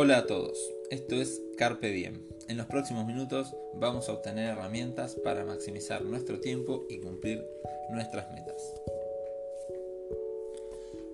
Hola 0.00 0.18
a 0.18 0.26
todos, 0.26 0.56
esto 0.90 1.16
es 1.16 1.42
Carpe 1.56 1.90
Diem. 1.90 2.22
En 2.46 2.56
los 2.56 2.66
próximos 2.66 3.04
minutos 3.04 3.56
vamos 3.74 4.08
a 4.08 4.12
obtener 4.12 4.50
herramientas 4.50 5.16
para 5.24 5.44
maximizar 5.44 6.04
nuestro 6.04 6.38
tiempo 6.38 6.84
y 6.88 7.00
cumplir 7.00 7.44
nuestras 7.90 8.30
metas. 8.30 8.62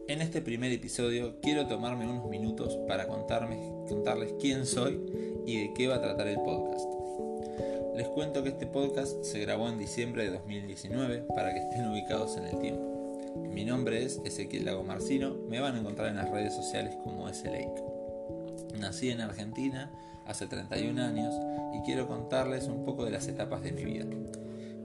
En 0.07 0.21
este 0.21 0.43
primer 0.43 0.71
episodio 0.71 1.37
quiero 1.41 1.67
tomarme 1.67 2.05
unos 2.05 2.29
minutos 2.29 2.77
para 2.87 3.09
contarles 3.09 4.35
quién 4.39 4.67
soy 4.67 5.01
y 5.46 5.62
de 5.62 5.73
qué 5.73 5.89
va 5.89 5.95
a 5.95 6.03
tratar 6.03 6.29
el 6.29 6.43
podcast. 6.43 6.87
Les 7.96 8.09
cuento 8.09 8.43
que 8.43 8.51
este 8.51 8.66
podcast 8.66 9.25
se 9.25 9.41
grabó 9.41 9.71
en 9.71 9.79
diciembre 9.79 10.25
de 10.25 10.32
2019 10.32 11.25
para 11.35 11.55
que 11.55 11.61
estén 11.61 11.89
ubicados 11.89 12.37
en 12.37 12.45
el 12.48 12.59
tiempo. 12.59 13.32
Mi 13.35 13.64
nombre 13.64 14.05
es 14.05 14.21
Ezequiel 14.27 14.67
Lago 14.67 14.82
Marcino, 14.82 15.37
me 15.49 15.61
van 15.61 15.75
a 15.75 15.79
encontrar 15.79 16.09
en 16.09 16.17
las 16.17 16.31
redes 16.31 16.55
sociales 16.55 16.95
como 17.03 17.31
S-Lake. 17.31 17.93
Nací 18.79 19.11
en 19.11 19.21
Argentina 19.21 19.91
hace 20.27 20.46
31 20.46 21.03
años 21.03 21.35
y 21.75 21.82
quiero 21.82 22.07
contarles 22.07 22.67
un 22.67 22.85
poco 22.85 23.05
de 23.05 23.11
las 23.11 23.29
etapas 23.29 23.63
de 23.63 23.73
mi 23.73 23.85
vida. 23.85 24.05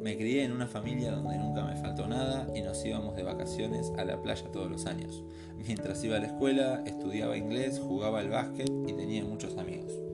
Me 0.02 0.16
crié 0.16 0.46
en 0.46 0.54
una 0.54 0.68
familia 0.68 1.12
donde 1.12 1.38
nunca 1.38 1.64
me 1.64 1.76
faltó 1.76 2.08
nada 2.08 2.48
y 2.56 2.62
nos 2.62 2.84
íbamos 2.86 3.16
de 3.16 3.24
vacaciones 3.24 3.92
a 3.98 4.06
la 4.06 4.22
playa 4.22 4.50
todos 4.52 4.72
los 4.72 4.86
años. 4.86 5.24
Mientras 5.58 6.04
iba 6.04 6.16
a 6.16 6.20
la 6.20 6.28
escuela, 6.28 6.84
estudiaba 6.86 7.36
inglés, 7.36 7.80
jugaba 7.80 8.20
al 8.20 8.30
básquet 8.30 8.70
y 8.88 8.94
tenía 8.94 9.24
muchos 9.26 9.58
amigos. 9.58 10.09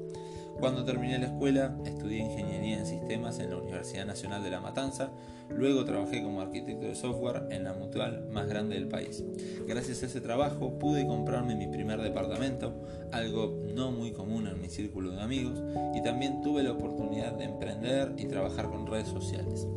Cuando 0.60 0.86
terminé 0.86 1.20
la 1.20 1.26
escuela, 1.26 1.76
estudié 1.86 2.20
ingeniería 2.20 2.80
en 2.80 2.86
sistemas 2.86 3.40
en 3.40 3.50
la 3.50 3.58
Universidad 3.58 4.06
Nacional 4.06 4.42
de 4.42 4.50
La 4.50 4.62
Matanza, 4.62 5.12
luego 5.50 5.84
trabajé 5.84 6.24
como 6.24 6.42
arquitecto 6.42 6.88
de 6.88 6.96
software 6.96 7.44
en 7.52 7.66
la 7.66 7.74
mutual 7.74 8.28
más 8.32 8.48
grande 8.48 8.76
del 8.76 8.88
país. 8.88 9.24
Gracias 9.68 10.02
a 10.02 10.06
ese 10.06 10.22
trabajo 10.22 10.80
pude 10.80 11.06
comprarme 11.06 11.56
mi 11.56 11.68
primer 11.68 12.02
departamento, 12.02 12.74
algo 13.12 13.64
no 13.76 13.92
muy 13.92 14.14
común 14.14 14.48
en 14.48 14.62
mi 14.62 14.70
círculo 14.70 15.12
de 15.12 15.22
amigos, 15.22 15.62
y 15.94 16.02
también 16.02 16.42
tuve 16.42 16.64
la 16.64 16.72
oportunidad 16.72 17.34
de 17.34 17.46
emprender 17.46 18.14
y 18.18 18.26
trabajar 18.26 18.70
con 18.70 18.88
redes 18.88 19.10
sociales. 19.10 19.68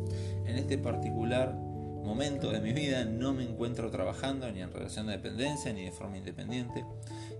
En 0.45 0.55
este 0.55 0.77
particular 0.77 1.53
momento 2.03 2.51
de 2.51 2.61
mi 2.61 2.71
vida 2.73 3.03
no 3.03 3.33
me 3.33 3.43
encuentro 3.43 3.91
trabajando 3.91 4.49
ni 4.51 4.61
en 4.61 4.71
relación 4.71 5.07
de 5.07 5.13
dependencia 5.13 5.73
ni 5.73 5.83
de 5.83 5.91
forma 5.91 6.17
independiente 6.17 6.85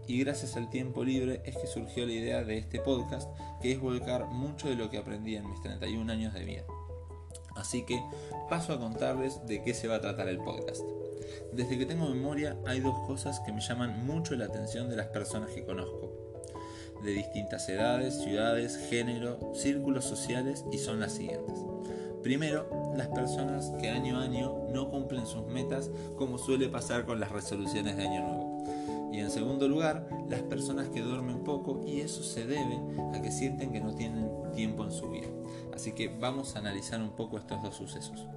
y 0.10 0.18
gracias 0.18 0.58
al 0.58 0.72
tiempo 0.72 1.04
libre 1.04 1.44
es 1.46 1.56
que 1.56 1.68
surgió 1.68 2.04
la 2.04 2.14
idea 2.14 2.44
de 2.44 2.58
este 2.58 2.80
podcast 2.80 3.30
que 3.62 3.72
es 3.72 3.80
volcar 3.80 4.26
mucho 4.26 4.68
de 4.68 4.74
lo 4.74 4.90
que 4.90 4.98
aprendí 4.98 5.36
en 5.36 5.48
mis 5.48 5.62
31 5.62 6.12
años 6.12 6.34
de 6.34 6.44
vida. 6.44 6.64
Así 7.56 7.86
que 7.86 8.02
paso 8.50 8.74
a 8.74 8.80
contarles 8.80 9.46
de 9.46 9.62
qué 9.62 9.76
se 9.76 9.88
va 9.88 9.98
a 9.98 10.02
tratar 10.02 10.28
el 10.28 10.40
podcast. 10.40 10.82
Desde 11.54 11.78
que 11.78 11.86
tengo 11.86 12.10
memoria 12.10 12.58
hay 12.66 12.80
dos 12.80 12.98
cosas 13.06 13.40
que 13.42 13.54
me 13.54 13.62
llaman 13.62 14.04
mucho 14.04 14.36
la 14.36 14.46
atención 14.46 14.90
de 14.90 14.96
las 14.96 15.08
personas 15.10 15.52
que 15.52 15.64
conozco, 15.64 16.12
de 17.04 17.12
distintas 17.12 17.70
edades, 17.70 18.20
ciudades, 18.20 18.78
género, 18.90 19.54
círculos 19.54 20.06
sociales 20.06 20.66
y 20.72 20.80
son 20.80 21.00
las 21.00 21.14
siguientes. 21.14 21.60
Primero, 22.24 22.68
las 22.98 23.10
personas 23.10 23.72
que 23.80 23.92
año 23.92 24.18
a 24.18 24.24
año 24.24 24.70
no 24.74 24.90
cumplen 24.90 25.28
sus 25.28 25.46
metas 25.46 25.92
como 26.18 26.40
suele 26.40 26.68
pasar 26.68 27.06
con 27.06 27.20
las 27.20 27.32
resoluciones 27.32 27.96
de 27.96 28.08
año 28.08 28.22
nuevo. 28.22 28.99
Y 29.12 29.20
en 29.20 29.32
segundo 29.32 29.68
lugar, 29.68 30.08
las 30.30 30.42
personas 30.42 30.90
que 30.90 31.02
duermen 31.02 31.44
poco 31.44 31.84
y 31.86 32.02
eso 32.02 32.24
se 32.24 32.46
debe 32.46 32.80
a 33.14 33.22
que 33.22 33.32
sienten 33.32 33.72
que 33.72 33.82
no 33.82 33.96
tienen 33.96 34.30
tiempo 34.54 34.84
en 34.84 34.92
su 34.92 35.10
vida. 35.10 35.28
Así 35.74 35.94
que 35.94 36.08
vamos 36.08 36.56
a 36.56 36.60
analizar 36.60 37.02
un 37.02 37.12
poco 37.12 37.38
estos 37.38 37.62
dos 37.64 37.76
sucesos. 37.76 38.28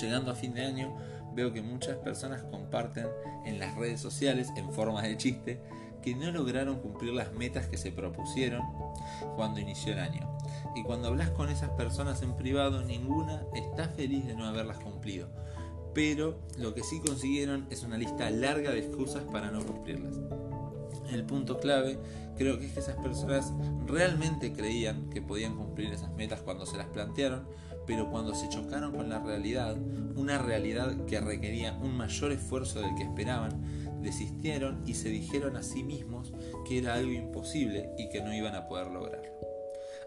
Llegando 0.00 0.30
a 0.30 0.34
fin 0.34 0.54
de 0.54 0.64
año, 0.64 0.96
veo 1.34 1.52
que 1.52 1.62
muchas 1.62 1.96
personas 1.96 2.42
comparten 2.44 3.06
en 3.44 3.58
las 3.58 3.74
redes 3.76 4.00
sociales, 4.00 4.52
en 4.56 4.70
forma 4.70 5.02
de 5.02 5.16
chiste, 5.16 5.60
que 6.02 6.14
no 6.14 6.30
lograron 6.30 6.80
cumplir 6.80 7.12
las 7.12 7.32
metas 7.32 7.66
que 7.66 7.76
se 7.76 7.92
propusieron 7.92 8.62
cuando 9.36 9.60
inició 9.60 9.92
el 9.92 9.98
año. 9.98 10.38
Y 10.74 10.82
cuando 10.82 11.08
hablas 11.08 11.30
con 11.30 11.48
esas 11.48 11.70
personas 11.70 12.22
en 12.22 12.36
privado, 12.36 12.82
ninguna 12.82 13.42
está 13.54 13.88
feliz 13.88 14.26
de 14.26 14.34
no 14.34 14.46
haberlas 14.46 14.78
cumplido 14.78 15.28
pero 15.94 16.38
lo 16.58 16.74
que 16.74 16.82
sí 16.82 17.00
consiguieron 17.00 17.66
es 17.70 17.82
una 17.82 17.98
lista 17.98 18.30
larga 18.30 18.70
de 18.70 18.80
excusas 18.80 19.24
para 19.24 19.50
no 19.50 19.64
cumplirlas. 19.64 20.16
El 21.12 21.24
punto 21.24 21.58
clave 21.58 21.98
creo 22.36 22.58
que 22.58 22.66
es 22.66 22.72
que 22.72 22.80
esas 22.80 22.96
personas 22.96 23.52
realmente 23.86 24.52
creían 24.52 25.10
que 25.10 25.20
podían 25.20 25.56
cumplir 25.56 25.92
esas 25.92 26.12
metas 26.12 26.40
cuando 26.40 26.66
se 26.66 26.76
las 26.76 26.86
plantearon, 26.86 27.46
pero 27.86 28.10
cuando 28.10 28.34
se 28.34 28.48
chocaron 28.48 28.92
con 28.92 29.08
la 29.08 29.18
realidad, 29.18 29.76
una 30.14 30.38
realidad 30.38 31.04
que 31.06 31.20
requería 31.20 31.74
un 31.82 31.96
mayor 31.96 32.32
esfuerzo 32.32 32.80
del 32.80 32.94
que 32.94 33.02
esperaban, 33.02 34.00
desistieron 34.02 34.82
y 34.86 34.94
se 34.94 35.08
dijeron 35.08 35.56
a 35.56 35.62
sí 35.62 35.82
mismos 35.82 36.32
que 36.66 36.78
era 36.78 36.94
algo 36.94 37.12
imposible 37.12 37.90
y 37.98 38.08
que 38.08 38.22
no 38.22 38.32
iban 38.32 38.54
a 38.54 38.68
poder 38.68 38.86
lograrlo. 38.86 39.30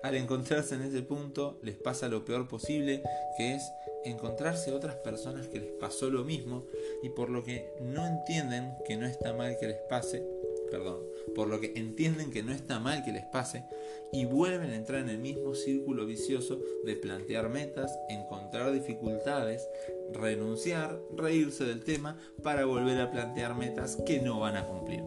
Al 0.04 0.16
encontrarse 0.16 0.76
en 0.76 0.82
ese 0.82 1.02
punto 1.02 1.60
les 1.64 1.76
pasa 1.76 2.10
lo 2.10 2.26
peor 2.26 2.48
posible, 2.48 3.04
que 3.38 3.56
es 3.56 3.64
encontrarse 4.06 4.72
otras 4.72 4.96
personas 4.96 5.48
que 5.48 5.60
les 5.60 5.72
pasó 5.72 6.10
lo 6.10 6.24
mismo 6.24 6.66
y 7.02 7.10
por 7.10 7.30
lo 7.30 7.44
que 7.44 7.74
no 7.82 8.06
entienden 8.06 8.74
que 8.86 8.98
no 8.98 9.06
está 9.06 9.34
mal 9.34 9.58
que 9.60 9.68
les 9.68 9.78
pase, 9.90 10.24
perdón, 10.72 11.00
por 11.36 11.48
lo 11.48 11.60
que 11.60 11.74
entienden 11.76 12.32
que 12.32 12.44
no 12.44 12.52
está 12.52 12.80
mal 12.80 13.04
que 13.04 13.12
les 13.12 13.26
pase 13.26 13.64
y 14.12 14.26
vuelven 14.26 14.72
a 14.72 14.76
entrar 14.76 15.02
en 15.02 15.10
el 15.10 15.18
mismo 15.18 15.56
círculo 15.56 16.06
vicioso 16.06 16.62
de 16.86 16.96
plantear 16.96 17.50
metas, 17.50 17.98
encontrar 18.10 18.72
dificultades, 18.72 19.68
renunciar, 20.14 21.00
reírse 21.16 21.66
del 21.66 21.84
tema 21.84 22.18
para 22.44 22.66
volver 22.66 23.00
a 23.02 23.12
plantear 23.12 23.56
metas 23.56 23.98
que 24.06 24.20
no 24.20 24.40
van 24.40 24.58
a 24.58 24.68
cumplir. 24.68 25.04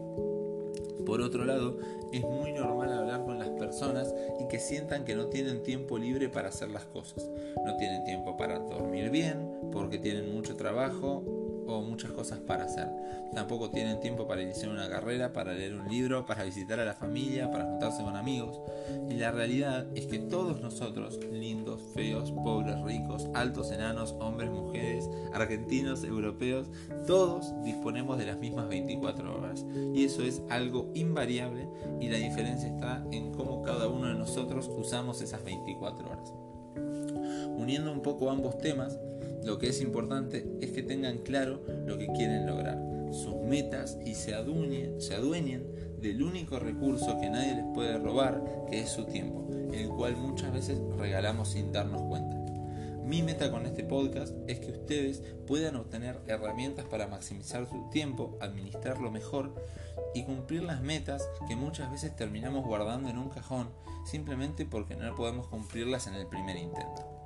Por 1.07 1.21
otro 1.21 1.45
lado, 1.45 1.77
es 2.11 2.21
muy 2.21 2.51
normal 2.51 2.91
hablar 2.91 3.23
con 3.23 3.39
las 3.39 3.47
personas 3.51 4.13
y 4.41 4.47
que 4.49 4.59
sientan 4.59 5.05
que 5.05 5.15
no 5.15 5.27
tienen 5.27 5.63
tiempo 5.63 5.97
libre 5.97 6.27
para 6.27 6.49
hacer 6.49 6.69
las 6.69 6.83
cosas. 6.83 7.31
No 7.65 7.77
tienen 7.77 8.03
tiempo 8.03 8.35
para 8.35 8.59
dormir 8.59 9.09
bien 9.09 9.49
porque 9.71 9.99
tienen 9.99 10.35
mucho 10.35 10.57
trabajo 10.57 11.23
o 11.67 11.81
muchas 11.81 12.11
cosas 12.11 12.39
para 12.39 12.65
hacer. 12.65 12.87
Tampoco 13.33 13.69
tienen 13.69 13.99
tiempo 13.99 14.27
para 14.27 14.41
iniciar 14.41 14.69
una 14.69 14.89
carrera, 14.89 15.33
para 15.33 15.53
leer 15.53 15.73
un 15.73 15.87
libro, 15.87 16.25
para 16.25 16.43
visitar 16.43 16.79
a 16.79 16.85
la 16.85 16.93
familia, 16.93 17.51
para 17.51 17.65
juntarse 17.65 18.03
con 18.03 18.15
amigos. 18.15 18.59
Y 19.09 19.15
la 19.15 19.31
realidad 19.31 19.85
es 19.95 20.07
que 20.07 20.19
todos 20.19 20.61
nosotros, 20.61 21.19
lindos, 21.31 21.81
feos, 21.93 22.31
pobres, 22.31 22.81
ricos, 22.81 23.27
altos, 23.33 23.71
enanos, 23.71 24.15
hombres, 24.19 24.49
mujeres, 24.49 25.09
argentinos, 25.33 26.03
europeos, 26.03 26.67
todos 27.05 27.53
disponemos 27.63 28.17
de 28.17 28.25
las 28.25 28.37
mismas 28.37 28.67
24 28.69 29.37
horas. 29.37 29.65
Y 29.93 30.05
eso 30.05 30.23
es 30.23 30.41
algo 30.49 30.91
invariable 30.93 31.67
y 31.99 32.09
la 32.09 32.17
diferencia 32.17 32.69
está 32.69 33.03
en 33.11 33.31
cómo 33.33 33.61
cada 33.61 33.87
uno 33.87 34.07
de 34.07 34.15
nosotros 34.15 34.69
usamos 34.77 35.21
esas 35.21 35.43
24 35.43 36.09
horas. 36.09 36.33
Uniendo 37.57 37.91
un 37.91 38.01
poco 38.01 38.29
ambos 38.29 38.57
temas, 38.59 38.99
lo 39.43 39.59
que 39.59 39.69
es 39.69 39.81
importante 39.81 40.45
es 40.61 40.71
que 40.71 40.83
tengan 40.83 41.19
claro 41.19 41.63
lo 41.85 41.97
que 41.97 42.07
quieren 42.07 42.45
lograr, 42.45 42.77
sus 43.11 43.35
metas 43.35 43.97
y 44.05 44.15
se 44.15 44.33
adueñen, 44.33 44.99
se 44.99 45.15
del 45.15 46.21
único 46.21 46.59
recurso 46.59 47.19
que 47.19 47.29
nadie 47.29 47.55
les 47.55 47.65
puede 47.73 47.97
robar, 47.97 48.43
que 48.69 48.81
es 48.81 48.89
su 48.89 49.05
tiempo, 49.05 49.47
el 49.73 49.89
cual 49.89 50.15
muchas 50.15 50.53
veces 50.53 50.79
regalamos 50.97 51.49
sin 51.49 51.71
darnos 51.71 52.01
cuenta. 52.03 52.37
Mi 53.03 53.23
meta 53.23 53.49
con 53.49 53.65
este 53.65 53.85
podcast 53.85 54.35
es 54.47 54.59
que 54.59 54.71
ustedes 54.71 55.23
puedan 55.47 55.77
obtener 55.77 56.19
herramientas 56.27 56.85
para 56.85 57.07
maximizar 57.07 57.65
su 57.67 57.89
tiempo, 57.89 58.37
administrarlo 58.41 59.09
mejor 59.11 59.53
y 60.13 60.23
cumplir 60.23 60.63
las 60.63 60.81
metas 60.81 61.27
que 61.47 61.55
muchas 61.55 61.89
veces 61.89 62.15
terminamos 62.15 62.65
guardando 62.65 63.09
en 63.09 63.17
un 63.17 63.29
cajón 63.29 63.69
simplemente 64.05 64.65
porque 64.65 64.95
no 64.95 65.15
podemos 65.15 65.47
cumplirlas 65.47 66.07
en 66.07 66.15
el 66.15 66.27
primer 66.27 66.57
intento. 66.57 67.16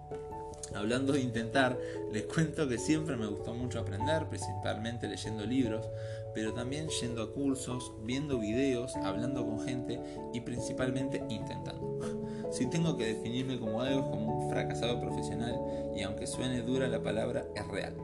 Hablando 0.73 1.13
de 1.13 1.21
intentar, 1.21 1.77
les 2.13 2.23
cuento 2.23 2.67
que 2.67 2.77
siempre 2.77 3.17
me 3.17 3.27
gustó 3.27 3.53
mucho 3.53 3.79
aprender, 3.79 4.27
principalmente 4.27 5.07
leyendo 5.07 5.45
libros, 5.45 5.85
pero 6.33 6.53
también 6.53 6.87
yendo 6.87 7.23
a 7.23 7.33
cursos, 7.33 7.91
viendo 8.03 8.39
videos, 8.39 8.95
hablando 8.95 9.45
con 9.45 9.59
gente 9.59 9.99
y 10.33 10.41
principalmente 10.41 11.23
intentando. 11.29 11.99
Si 12.51 12.65
tengo 12.65 12.97
que 12.97 13.05
definirme 13.05 13.57
como 13.57 13.79
algo, 13.79 14.11
como 14.11 14.39
un 14.39 14.49
fracasado 14.49 14.99
profesional 14.99 15.57
y 15.95 16.01
aunque 16.01 16.27
suene 16.27 16.61
dura 16.61 16.89
la 16.89 17.01
palabra, 17.01 17.45
es 17.55 17.65
real. 17.69 17.95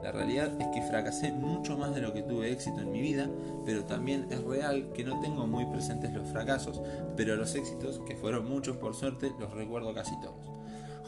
La 0.00 0.12
realidad 0.12 0.48
es 0.60 0.68
que 0.68 0.82
fracasé 0.82 1.32
mucho 1.32 1.76
más 1.76 1.92
de 1.92 2.00
lo 2.00 2.12
que 2.12 2.22
tuve 2.22 2.52
éxito 2.52 2.82
en 2.82 2.92
mi 2.92 3.00
vida, 3.00 3.28
pero 3.66 3.84
también 3.86 4.28
es 4.30 4.44
real 4.44 4.92
que 4.92 5.02
no 5.02 5.18
tengo 5.18 5.44
muy 5.48 5.66
presentes 5.66 6.12
los 6.12 6.28
fracasos, 6.28 6.80
pero 7.16 7.34
los 7.34 7.56
éxitos, 7.56 8.00
que 8.06 8.14
fueron 8.14 8.48
muchos 8.48 8.76
por 8.76 8.94
suerte, 8.94 9.32
los 9.40 9.52
recuerdo 9.52 9.92
casi 9.92 10.14
todos 10.20 10.59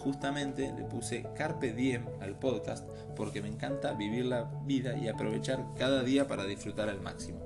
justamente 0.03 0.73
le 0.77 0.85
puse 0.85 1.27
Carpe 1.37 1.73
Diem 1.73 2.07
al 2.21 2.39
podcast 2.39 2.87
porque 3.17 3.43
me 3.43 3.49
encanta 3.49 3.93
vivir 3.93 4.27
la 4.27 4.51
vida 4.65 4.97
y 4.97 5.09
aprovechar 5.09 5.65
cada 5.79 6.03
día 6.03 6.29
para 6.29 6.45
disfrutar 6.45 6.89
al 6.89 7.01
máximo. 7.01 7.41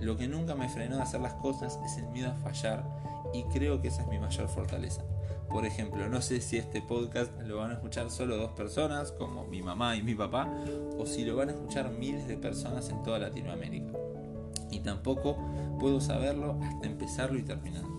Lo 0.00 0.16
que 0.16 0.28
nunca 0.28 0.54
me 0.54 0.68
frenó 0.68 0.96
de 0.96 1.02
hacer 1.02 1.20
las 1.20 1.34
cosas 1.34 1.78
es 1.84 1.96
el 1.98 2.08
miedo 2.08 2.30
a 2.30 2.34
fallar 2.34 2.84
y 3.32 3.44
creo 3.44 3.80
que 3.80 3.88
esa 3.88 4.02
es 4.02 4.08
mi 4.08 4.18
mayor 4.18 4.48
fortaleza. 4.48 5.02
Por 5.48 5.64
ejemplo, 5.64 6.08
no 6.08 6.20
sé 6.20 6.40
si 6.40 6.56
este 6.56 6.82
podcast 6.82 7.32
lo 7.42 7.58
van 7.58 7.70
a 7.70 7.74
escuchar 7.74 8.10
solo 8.10 8.36
dos 8.36 8.50
personas, 8.50 9.12
como 9.12 9.44
mi 9.44 9.62
mamá 9.62 9.96
y 9.96 10.02
mi 10.02 10.14
papá, 10.14 10.50
o 10.98 11.06
si 11.06 11.24
lo 11.24 11.36
van 11.36 11.50
a 11.50 11.52
escuchar 11.52 11.90
miles 11.92 12.26
de 12.26 12.36
personas 12.36 12.88
en 12.90 13.02
toda 13.02 13.18
Latinoamérica. 13.18 13.92
y 14.70 14.80
tampoco 14.80 15.38
puedo 15.78 16.00
saberlo 16.00 16.58
hasta 16.60 16.86
empezarlo 16.86 17.38
y 17.38 17.42
terminarlo. 17.42 17.95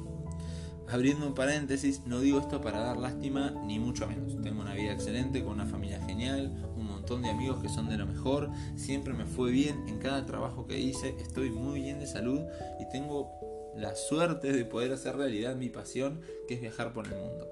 Abriendo 0.89 1.27
un 1.27 1.35
paréntesis, 1.35 2.01
no 2.05 2.21
digo 2.21 2.39
esto 2.39 2.61
para 2.61 2.79
dar 2.79 2.95
lástima 2.95 3.51
ni 3.65 3.77
mucho 3.77 4.07
menos. 4.07 4.41
Tengo 4.41 4.61
una 4.61 4.73
vida 4.73 4.93
excelente, 4.93 5.43
con 5.43 5.53
una 5.53 5.65
familia 5.65 6.01
genial, 6.05 6.51
un 6.77 6.85
montón 6.87 7.21
de 7.21 7.29
amigos 7.29 7.61
que 7.61 7.67
son 7.67 7.89
de 7.89 7.97
lo 7.97 8.05
mejor, 8.05 8.49
siempre 8.77 9.13
me 9.13 9.25
fue 9.25 9.51
bien 9.51 9.85
en 9.89 9.99
cada 9.99 10.25
trabajo 10.25 10.65
que 10.65 10.79
hice, 10.79 11.15
estoy 11.19 11.49
muy 11.49 11.81
bien 11.81 11.99
de 11.99 12.07
salud 12.07 12.39
y 12.79 12.87
tengo 12.89 13.31
la 13.75 13.95
suerte 13.95 14.53
de 14.53 14.65
poder 14.65 14.93
hacer 14.93 15.17
realidad 15.17 15.55
mi 15.55 15.69
pasión, 15.69 16.21
que 16.47 16.55
es 16.55 16.61
viajar 16.61 16.93
por 16.93 17.05
el 17.05 17.15
mundo. 17.15 17.49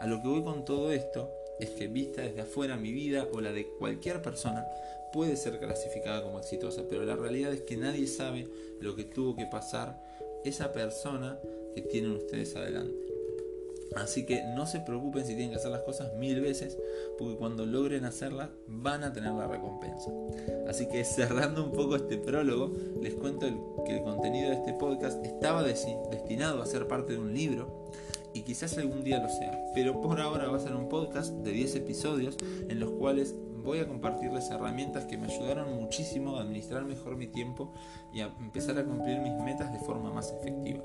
A 0.00 0.06
lo 0.06 0.22
que 0.22 0.28
voy 0.28 0.42
con 0.42 0.64
todo 0.64 0.90
esto 0.90 1.30
es 1.60 1.70
que 1.70 1.88
vista 1.88 2.22
desde 2.22 2.40
afuera 2.40 2.76
mi 2.76 2.92
vida 2.92 3.26
o 3.32 3.40
la 3.40 3.52
de 3.52 3.66
cualquier 3.78 4.22
persona 4.22 4.64
puede 5.12 5.36
ser 5.36 5.58
clasificada 5.58 6.22
como 6.22 6.38
exitosa, 6.38 6.82
pero 6.88 7.04
la 7.04 7.16
realidad 7.16 7.52
es 7.52 7.62
que 7.62 7.76
nadie 7.76 8.06
sabe 8.06 8.48
lo 8.80 8.96
que 8.96 9.04
tuvo 9.04 9.36
que 9.36 9.46
pasar 9.46 10.00
esa 10.44 10.72
persona 10.72 11.38
que 11.74 11.82
tienen 11.82 12.12
ustedes 12.12 12.56
adelante. 12.56 13.08
Así 13.96 14.26
que 14.26 14.42
no 14.54 14.66
se 14.66 14.80
preocupen 14.80 15.24
si 15.24 15.34
tienen 15.34 15.50
que 15.50 15.56
hacer 15.56 15.70
las 15.70 15.82
cosas 15.82 16.14
mil 16.14 16.40
veces, 16.40 16.76
porque 17.16 17.36
cuando 17.36 17.64
logren 17.64 18.04
hacerlas 18.04 18.50
van 18.66 19.02
a 19.02 19.12
tener 19.12 19.32
la 19.32 19.46
recompensa. 19.46 20.12
Así 20.68 20.88
que 20.88 21.04
cerrando 21.04 21.64
un 21.64 21.72
poco 21.72 21.96
este 21.96 22.18
prólogo, 22.18 22.72
les 23.00 23.14
cuento 23.14 23.46
que 23.86 23.96
el 23.96 24.02
contenido 24.02 24.50
de 24.50 24.56
este 24.56 24.74
podcast 24.74 25.24
estaba 25.24 25.62
destinado 25.62 26.62
a 26.62 26.66
ser 26.66 26.86
parte 26.86 27.14
de 27.14 27.18
un 27.18 27.32
libro 27.32 27.88
y 28.34 28.42
quizás 28.42 28.76
algún 28.78 29.02
día 29.02 29.22
lo 29.22 29.28
sea, 29.28 29.58
pero 29.74 30.00
por 30.00 30.20
ahora 30.20 30.48
va 30.48 30.58
a 30.58 30.60
ser 30.60 30.74
un 30.74 30.88
podcast 30.88 31.32
de 31.32 31.50
10 31.50 31.76
episodios 31.76 32.36
en 32.68 32.78
los 32.78 32.90
cuales 32.90 33.34
voy 33.68 33.80
a 33.80 33.86
compartirles 33.86 34.50
herramientas 34.50 35.04
que 35.04 35.18
me 35.18 35.26
ayudaron 35.26 35.74
muchísimo 35.74 36.38
a 36.38 36.40
administrar 36.40 36.86
mejor 36.86 37.16
mi 37.16 37.26
tiempo 37.26 37.70
y 38.14 38.20
a 38.20 38.32
empezar 38.40 38.78
a 38.78 38.84
cumplir 38.84 39.20
mis 39.20 39.34
metas 39.34 39.70
de 39.74 39.78
forma 39.78 40.10
más 40.10 40.32
efectiva. 40.32 40.82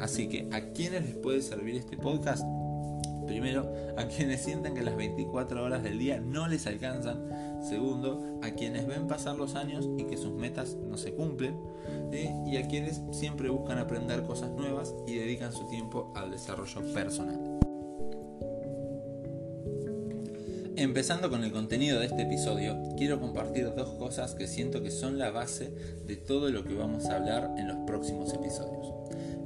Así 0.00 0.26
que, 0.26 0.48
¿a 0.50 0.72
quiénes 0.72 1.04
les 1.04 1.14
puede 1.16 1.42
servir 1.42 1.76
este 1.76 1.98
podcast? 1.98 2.42
Primero, 3.26 3.70
a 3.98 4.04
quienes 4.06 4.40
sienten 4.40 4.74
que 4.74 4.82
las 4.82 4.96
24 4.96 5.62
horas 5.62 5.82
del 5.82 5.98
día 5.98 6.18
no 6.18 6.48
les 6.48 6.66
alcanzan. 6.66 7.62
Segundo, 7.62 8.40
a 8.42 8.50
quienes 8.52 8.86
ven 8.86 9.08
pasar 9.08 9.36
los 9.36 9.54
años 9.54 9.86
y 9.98 10.04
que 10.04 10.16
sus 10.16 10.32
metas 10.32 10.74
no 10.74 10.96
se 10.96 11.12
cumplen. 11.12 11.60
Y 12.46 12.56
a 12.56 12.66
quienes 12.66 13.02
siempre 13.10 13.50
buscan 13.50 13.78
aprender 13.78 14.22
cosas 14.22 14.52
nuevas 14.52 14.94
y 15.06 15.16
dedican 15.16 15.52
su 15.52 15.66
tiempo 15.66 16.12
al 16.14 16.30
desarrollo 16.30 16.80
personal. 16.94 17.58
Empezando 20.78 21.30
con 21.30 21.42
el 21.42 21.52
contenido 21.52 22.00
de 22.00 22.04
este 22.04 22.24
episodio, 22.24 22.76
quiero 22.98 23.18
compartir 23.18 23.74
dos 23.74 23.94
cosas 23.94 24.34
que 24.34 24.46
siento 24.46 24.82
que 24.82 24.90
son 24.90 25.16
la 25.16 25.30
base 25.30 25.70
de 26.04 26.16
todo 26.16 26.50
lo 26.50 26.64
que 26.64 26.74
vamos 26.74 27.06
a 27.06 27.16
hablar 27.16 27.54
en 27.56 27.66
los 27.66 27.78
próximos 27.86 28.34
episodios. 28.34 28.92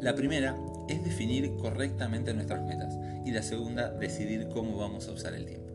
La 0.00 0.16
primera 0.16 0.56
es 0.88 1.04
definir 1.04 1.54
correctamente 1.54 2.34
nuestras 2.34 2.66
metas 2.66 2.98
y 3.24 3.30
la 3.30 3.44
segunda 3.44 3.92
decidir 3.92 4.48
cómo 4.48 4.76
vamos 4.76 5.06
a 5.06 5.12
usar 5.12 5.34
el 5.34 5.46
tiempo. 5.46 5.70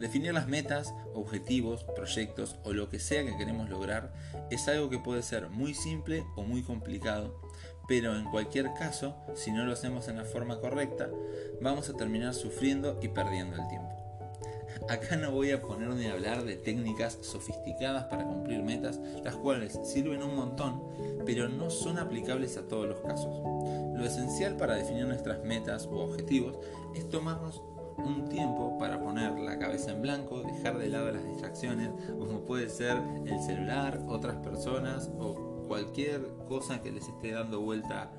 Definir 0.00 0.32
las 0.32 0.48
metas, 0.48 0.94
objetivos, 1.12 1.84
proyectos 1.94 2.56
o 2.64 2.72
lo 2.72 2.88
que 2.88 2.98
sea 2.98 3.26
que 3.26 3.36
queremos 3.36 3.68
lograr 3.68 4.14
es 4.50 4.66
algo 4.68 4.88
que 4.88 4.98
puede 4.98 5.22
ser 5.22 5.50
muy 5.50 5.74
simple 5.74 6.24
o 6.34 6.44
muy 6.44 6.62
complicado, 6.62 7.43
pero 7.86 8.16
en 8.16 8.24
cualquier 8.24 8.72
caso, 8.74 9.14
si 9.34 9.52
no 9.52 9.64
lo 9.64 9.72
hacemos 9.72 10.08
en 10.08 10.16
la 10.16 10.24
forma 10.24 10.60
correcta, 10.60 11.10
vamos 11.60 11.88
a 11.88 11.94
terminar 11.94 12.34
sufriendo 12.34 12.98
y 13.02 13.08
perdiendo 13.08 13.56
el 13.56 13.68
tiempo. 13.68 13.94
Acá 14.88 15.16
no 15.16 15.30
voy 15.30 15.50
a 15.50 15.62
ponerme 15.62 16.08
a 16.08 16.12
hablar 16.12 16.44
de 16.44 16.56
técnicas 16.56 17.18
sofisticadas 17.22 18.04
para 18.04 18.24
cumplir 18.24 18.62
metas, 18.62 19.00
las 19.22 19.36
cuales 19.36 19.78
sirven 19.84 20.22
un 20.22 20.34
montón, 20.34 20.82
pero 21.24 21.48
no 21.48 21.70
son 21.70 21.98
aplicables 21.98 22.56
a 22.56 22.68
todos 22.68 22.86
los 22.86 23.00
casos. 23.00 23.40
Lo 23.94 24.04
esencial 24.04 24.56
para 24.56 24.74
definir 24.74 25.06
nuestras 25.06 25.42
metas 25.42 25.86
u 25.86 25.96
objetivos 25.96 26.58
es 26.94 27.08
tomarnos 27.08 27.62
un 27.96 28.28
tiempo 28.28 28.76
para 28.78 29.00
poner 29.00 29.38
la 29.38 29.58
cabeza 29.58 29.92
en 29.92 30.02
blanco, 30.02 30.42
dejar 30.42 30.78
de 30.78 30.88
lado 30.88 31.12
las 31.12 31.24
distracciones, 31.24 31.90
como 32.18 32.40
puede 32.40 32.68
ser 32.68 33.00
el 33.24 33.40
celular, 33.40 34.00
otras 34.08 34.36
personas 34.36 35.10
o 35.18 35.53
cualquier 35.66 36.28
cosa 36.48 36.82
que 36.82 36.92
les 36.92 37.08
esté 37.08 37.32
dando 37.32 37.60
vuelta 37.60 38.10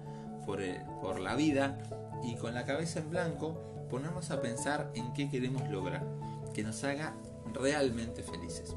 por, 0.46 0.62
eh, 0.62 0.84
por 1.02 1.20
la 1.20 1.36
vida 1.36 1.78
y 2.24 2.36
con 2.36 2.54
la 2.54 2.66
cabeza 2.66 3.00
en 3.00 3.10
blanco 3.10 3.62
ponernos 3.90 4.32
a 4.32 4.42
pensar 4.42 4.92
en 4.96 5.14
qué 5.14 5.30
queremos 5.30 5.70
lograr, 5.70 6.06
que 6.54 6.64
nos 6.64 6.84
haga 6.84 7.16
realmente 7.54 8.24
felices. 8.24 8.76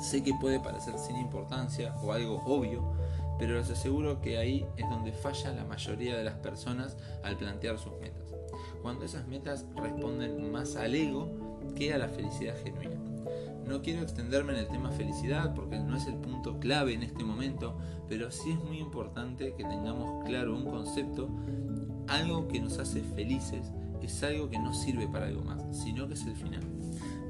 Sé 0.00 0.22
que 0.22 0.34
puede 0.40 0.60
parecer 0.60 0.98
sin 0.98 1.16
importancia 1.16 1.94
o 2.02 2.12
algo 2.12 2.42
obvio, 2.44 2.82
pero 3.38 3.54
les 3.54 3.70
aseguro 3.70 4.20
que 4.20 4.38
ahí 4.38 4.66
es 4.76 4.88
donde 4.88 5.12
falla 5.12 5.52
la 5.52 5.64
mayoría 5.64 6.16
de 6.16 6.24
las 6.24 6.34
personas 6.34 6.96
al 7.22 7.36
plantear 7.36 7.78
sus 7.78 7.92
metas. 8.00 8.34
Cuando 8.82 9.04
esas 9.04 9.26
metas 9.26 9.66
responden 9.76 10.50
más 10.52 10.76
al 10.76 10.94
ego 10.94 11.28
que 11.74 11.92
a 11.94 11.98
la 11.98 12.08
felicidad 12.08 12.54
genuina. 12.62 13.13
No 13.66 13.82
quiero 13.82 14.02
extenderme 14.02 14.52
en 14.52 14.58
el 14.58 14.68
tema 14.68 14.90
felicidad 14.90 15.54
porque 15.54 15.78
no 15.78 15.96
es 15.96 16.06
el 16.06 16.16
punto 16.16 16.58
clave 16.60 16.94
en 16.94 17.02
este 17.02 17.24
momento, 17.24 17.78
pero 18.08 18.30
sí 18.30 18.50
es 18.50 18.58
muy 18.58 18.78
importante 18.78 19.54
que 19.56 19.64
tengamos 19.64 20.24
claro 20.24 20.54
un 20.54 20.64
concepto, 20.64 21.28
algo 22.08 22.46
que 22.48 22.60
nos 22.60 22.78
hace 22.78 23.02
felices 23.02 23.72
es 24.04 24.22
algo 24.22 24.50
que 24.50 24.58
no 24.58 24.74
sirve 24.74 25.08
para 25.08 25.26
algo 25.26 25.42
más, 25.42 25.62
sino 25.76 26.06
que 26.06 26.14
es 26.14 26.26
el 26.26 26.36
final. 26.36 26.62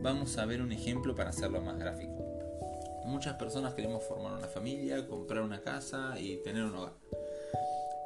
Vamos 0.02 0.36
a 0.38 0.44
ver 0.44 0.60
un 0.60 0.72
ejemplo 0.72 1.14
para 1.14 1.30
hacerlo 1.30 1.62
más 1.62 1.78
gráfico. 1.78 2.12
Muchas 3.06 3.34
personas 3.36 3.74
queremos 3.74 4.02
formar 4.02 4.32
una 4.32 4.48
familia, 4.48 5.06
comprar 5.06 5.42
una 5.42 5.60
casa 5.60 6.18
y 6.18 6.42
tener 6.42 6.64
un 6.64 6.74
hogar. 6.74 6.94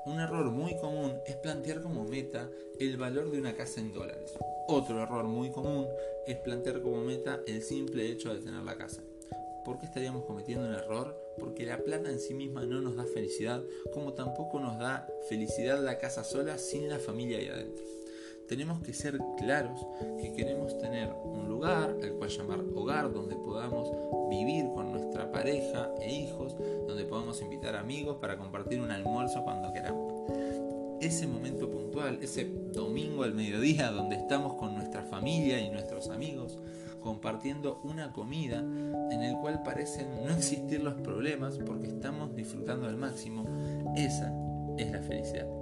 Un 0.07 0.21
error 0.21 0.51
muy 0.51 0.77
común 0.77 1.13
es 1.27 1.37
plantear 1.37 1.83
como 1.83 2.05
meta 2.05 2.49
el 2.79 2.97
valor 2.97 3.31
de 3.31 3.39
una 3.39 3.55
casa 3.55 3.81
en 3.81 3.93
dólares. 3.93 4.35
Otro 4.67 5.03
error 5.03 5.25
muy 5.25 5.51
común 5.51 5.87
es 6.27 6.37
plantear 6.37 6.81
como 6.81 7.03
meta 7.03 7.41
el 7.47 7.63
simple 7.63 8.07
hecho 8.07 8.35
de 8.35 8.41
tener 8.41 8.63
la 8.63 8.77
casa. 8.77 9.03
¿Por 9.65 9.79
qué 9.79 9.87
estaríamos 9.87 10.25
cometiendo 10.25 10.67
un 10.67 10.75
error? 10.75 11.19
Porque 11.39 11.67
la 11.67 11.79
plata 11.79 12.11
en 12.11 12.21
sí 12.21 12.33
misma 12.33 12.65
no 12.65 12.81
nos 12.81 12.97
da 12.97 13.05
felicidad, 13.05 13.63
como 13.93 14.15
tampoco 14.15 14.61
nos 14.61 14.79
da 14.79 15.07
felicidad 15.29 15.83
la 15.83 15.99
casa 15.99 16.25
sola 16.25 16.59
sin 16.59 16.89
la 16.89 16.99
familia 16.99 17.39
ahí 17.39 17.49
adentro. 17.49 17.85
Tenemos 18.49 18.81
que 18.81 18.95
ser 18.95 19.19
claros 19.37 19.87
que 20.21 20.33
queremos 20.33 20.79
tener 20.79 21.13
un 21.23 21.49
lugar 21.49 21.95
al 22.03 22.13
cual 22.15 22.31
llamar 22.31 22.61
hogar, 22.75 23.13
donde 23.13 23.37
podamos 23.37 23.93
vivir 24.31 24.65
con 24.75 24.91
nuestra 24.91 25.31
pareja 25.31 25.91
e 26.01 26.11
hijos, 26.11 26.57
donde 26.87 27.05
podamos 27.05 27.43
invitar 27.43 27.77
amigos 27.77 28.17
para 28.17 28.39
compartir 28.39 28.81
un 28.81 28.91
almuerzo 28.91 29.45
cuando 29.45 29.71
queramos. 29.73 30.15
Ese 31.01 31.27
momento 31.27 31.71
puntual, 31.71 32.19
ese 32.23 32.47
domingo 32.73 33.23
al 33.23 33.35
mediodía 33.35 33.91
donde 33.91 34.17
estamos 34.17 34.55
con 34.55 34.75
nuestra 34.75 35.03
familia 35.03 35.61
y 35.61 35.69
nuestros 35.69 36.09
amigos, 36.09 36.59
compartiendo 37.01 37.81
una 37.85 38.13
comida 38.13 38.61
en 38.61 39.23
el 39.23 39.37
cual 39.37 39.63
parecen 39.63 40.25
no 40.25 40.33
existir 40.33 40.83
los 40.83 40.95
problemas 40.95 41.59
porque 41.59 41.89
estamos 41.89 42.35
disfrutando 42.35 42.89
al 42.89 42.97
máximo, 42.97 43.45
esa 43.95 44.33
es 44.79 44.91
la 44.91 45.03
felicidad. 45.03 45.58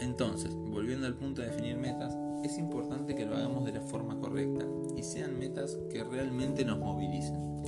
Entonces, 0.00 0.54
volviendo 0.54 1.06
al 1.06 1.14
punto 1.14 1.42
de 1.42 1.48
definir 1.48 1.76
metas, 1.76 2.16
es 2.44 2.58
importante 2.58 3.14
que 3.14 3.26
lo 3.26 3.36
hagamos 3.36 3.64
de 3.64 3.72
la 3.72 3.80
forma 3.80 4.18
correcta 4.20 4.64
y 4.96 5.02
sean 5.02 5.38
metas 5.38 5.76
que 5.90 6.04
realmente 6.04 6.64
nos 6.64 6.78
movilicen, 6.78 7.62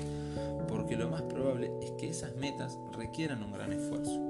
porque 0.68 0.96
lo 0.96 1.08
más 1.08 1.22
probable 1.22 1.70
es 1.82 1.90
que 1.92 2.08
esas 2.08 2.36
metas 2.36 2.78
requieran 2.96 3.42
un 3.42 3.52
gran 3.52 3.72
esfuerzo. 3.72 4.20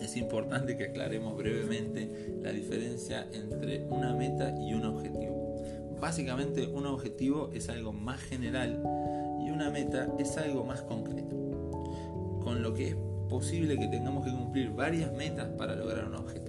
Es 0.00 0.16
importante 0.16 0.76
que 0.76 0.86
aclaremos 0.86 1.36
brevemente 1.36 2.34
la 2.42 2.50
diferencia 2.50 3.26
entre 3.32 3.86
una 3.88 4.14
meta 4.14 4.54
y 4.60 4.74
un 4.74 4.84
objetivo. 4.84 5.56
Básicamente 6.00 6.66
un 6.66 6.86
objetivo 6.86 7.50
es 7.54 7.68
algo 7.68 7.92
más 7.92 8.20
general 8.20 8.82
y 9.44 9.50
una 9.50 9.70
meta 9.70 10.08
es 10.18 10.36
algo 10.36 10.64
más 10.64 10.82
concreto, 10.82 11.36
con 12.42 12.62
lo 12.62 12.74
que 12.74 12.88
es 12.88 12.96
posible 13.28 13.78
que 13.78 13.86
tengamos 13.86 14.24
que 14.24 14.32
cumplir 14.32 14.70
varias 14.70 15.12
metas 15.12 15.48
para 15.56 15.76
lograr 15.76 16.06
un 16.06 16.16
objetivo. 16.16 16.41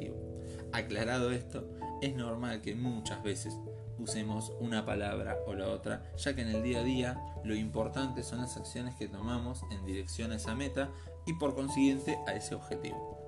Aclarado 0.74 1.32
esto, 1.32 1.66
es 2.02 2.16
normal 2.16 2.62
que 2.62 2.76
muchas 2.76 3.24
veces 3.24 3.56
usemos 4.00 4.52
una 4.60 4.86
palabra 4.86 5.38
o 5.46 5.54
la 5.54 5.70
otra, 5.70 6.12
ya 6.18 6.36
que 6.36 6.42
en 6.42 6.50
el 6.50 6.64
día 6.64 6.80
a 6.80 6.84
día 6.84 7.22
lo 7.44 7.56
importante 7.56 8.24
son 8.24 8.42
las 8.42 8.58
acciones 8.58 8.96
que 8.96 9.08
tomamos 9.08 9.62
en 9.72 9.86
dirección 9.86 10.32
a 10.32 10.36
esa 10.36 10.56
meta 10.56 10.90
y 11.26 11.34
por 11.34 11.56
consiguiente 11.56 12.18
a 12.28 12.34
ese 12.34 12.56
objetivo. 12.56 13.20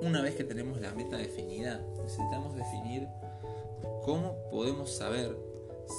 Una 0.00 0.20
vez 0.20 0.34
que 0.34 0.44
tenemos 0.44 0.80
la 0.80 0.92
meta 0.92 1.16
definida, 1.16 1.80
necesitamos 2.02 2.56
definir 2.56 3.06
cómo 4.02 4.36
podemos 4.50 4.90
saber 4.90 5.36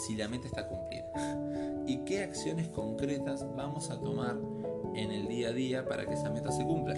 si 0.05 0.15
la 0.15 0.27
meta 0.27 0.47
está 0.47 0.67
cumplida 0.67 1.83
y 1.87 2.03
qué 2.05 2.23
acciones 2.23 2.67
concretas 2.69 3.45
vamos 3.55 3.89
a 3.91 3.99
tomar 3.99 4.37
en 4.95 5.11
el 5.11 5.27
día 5.27 5.49
a 5.49 5.51
día 5.51 5.87
para 5.87 6.05
que 6.05 6.13
esa 6.15 6.29
meta 6.29 6.51
se 6.51 6.63
cumpla. 6.63 6.95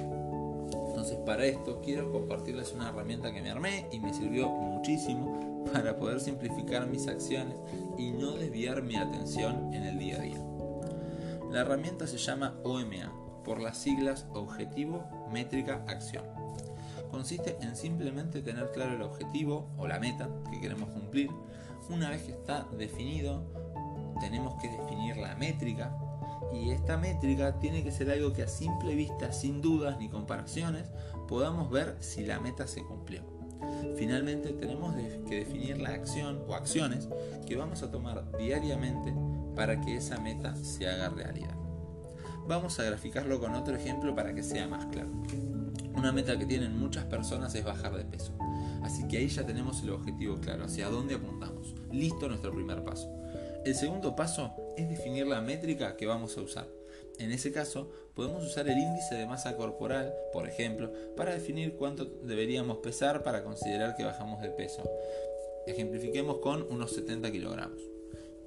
Entonces 1.05 1.23
para 1.23 1.45
esto 1.45 1.81
quiero 1.83 2.11
compartirles 2.11 2.73
una 2.73 2.89
herramienta 2.89 3.31
que 3.31 3.39
me 3.39 3.51
armé 3.51 3.85
y 3.91 3.99
me 3.99 4.11
sirvió 4.11 4.49
muchísimo 4.49 5.63
para 5.71 5.95
poder 5.97 6.19
simplificar 6.19 6.87
mis 6.87 7.07
acciones 7.07 7.55
y 7.95 8.09
no 8.09 8.31
desviar 8.31 8.81
mi 8.81 8.95
atención 8.95 9.71
en 9.71 9.83
el 9.83 9.99
día 9.99 10.15
a 10.15 10.21
día. 10.21 10.43
La 11.51 11.61
herramienta 11.61 12.07
se 12.07 12.17
llama 12.17 12.55
OMA, 12.63 13.13
por 13.43 13.61
las 13.61 13.77
siglas 13.77 14.25
Objetivo, 14.33 15.03
Métrica, 15.31 15.85
Acción. 15.87 16.25
Consiste 17.11 17.55
en 17.61 17.75
simplemente 17.75 18.41
tener 18.41 18.71
claro 18.71 18.95
el 18.95 19.03
objetivo 19.03 19.69
o 19.77 19.87
la 19.87 19.99
meta 19.99 20.27
que 20.51 20.59
queremos 20.59 20.89
cumplir. 20.89 21.29
Una 21.87 22.09
vez 22.09 22.23
que 22.23 22.31
está 22.31 22.67
definido, 22.75 23.43
tenemos 24.19 24.59
que 24.59 24.69
definir 24.69 25.17
la 25.17 25.35
métrica 25.35 25.95
y 26.53 26.71
esta 26.71 26.97
métrica 26.97 27.59
tiene 27.59 27.83
que 27.83 27.91
ser 27.91 28.09
algo 28.09 28.33
que 28.33 28.43
a 28.43 28.47
simple 28.47 28.95
vista, 28.95 29.31
sin 29.31 29.61
dudas 29.61 29.97
ni 29.99 30.09
comparaciones, 30.09 30.89
podamos 31.27 31.69
ver 31.69 31.97
si 31.99 32.25
la 32.25 32.39
meta 32.39 32.67
se 32.67 32.83
cumplió. 32.83 33.23
Finalmente 33.95 34.53
tenemos 34.53 34.95
que 35.27 35.39
definir 35.39 35.79
la 35.79 35.89
acción 35.89 36.43
o 36.47 36.53
acciones 36.53 37.07
que 37.47 37.55
vamos 37.55 37.81
a 37.83 37.91
tomar 37.91 38.31
diariamente 38.37 39.13
para 39.55 39.81
que 39.81 39.97
esa 39.97 40.19
meta 40.19 40.55
se 40.55 40.87
haga 40.87 41.09
realidad. 41.09 41.55
Vamos 42.47 42.79
a 42.79 42.83
graficarlo 42.83 43.39
con 43.39 43.55
otro 43.55 43.75
ejemplo 43.75 44.13
para 44.13 44.35
que 44.35 44.43
sea 44.43 44.67
más 44.67 44.85
claro. 44.87 45.09
Una 45.95 46.11
meta 46.11 46.37
que 46.37 46.45
tienen 46.45 46.77
muchas 46.77 47.05
personas 47.05 47.55
es 47.55 47.63
bajar 47.63 47.95
de 47.95 48.05
peso. 48.05 48.37
Así 48.83 49.07
que 49.07 49.17
ahí 49.17 49.27
ya 49.29 49.45
tenemos 49.45 49.81
el 49.81 49.89
objetivo 49.89 50.35
claro, 50.35 50.65
hacia 50.65 50.89
dónde 50.89 51.15
apuntamos. 51.15 51.73
Listo 51.91 52.27
nuestro 52.27 52.51
primer 52.51 52.83
paso. 52.83 53.09
El 53.65 53.73
segundo 53.73 54.15
paso 54.15 54.51
es 54.77 54.87
definir 54.87 55.25
la 55.25 55.41
métrica 55.41 55.97
que 55.97 56.05
vamos 56.05 56.37
a 56.37 56.41
usar. 56.41 56.67
En 57.17 57.31
ese 57.31 57.51
caso, 57.51 57.89
podemos 58.13 58.45
usar 58.45 58.67
el 58.69 58.77
índice 58.77 59.15
de 59.15 59.25
masa 59.25 59.57
corporal, 59.57 60.13
por 60.31 60.47
ejemplo, 60.47 60.93
para 61.17 61.33
definir 61.33 61.75
cuánto 61.75 62.05
deberíamos 62.05 62.77
pesar 62.77 63.23
para 63.23 63.43
considerar 63.43 63.95
que 63.95 64.03
bajamos 64.03 64.39
de 64.43 64.49
peso. 64.49 64.83
Ejemplifiquemos 65.65 66.37
con 66.37 66.61
unos 66.71 66.93
70 66.93 67.31
kilogramos. 67.31 67.81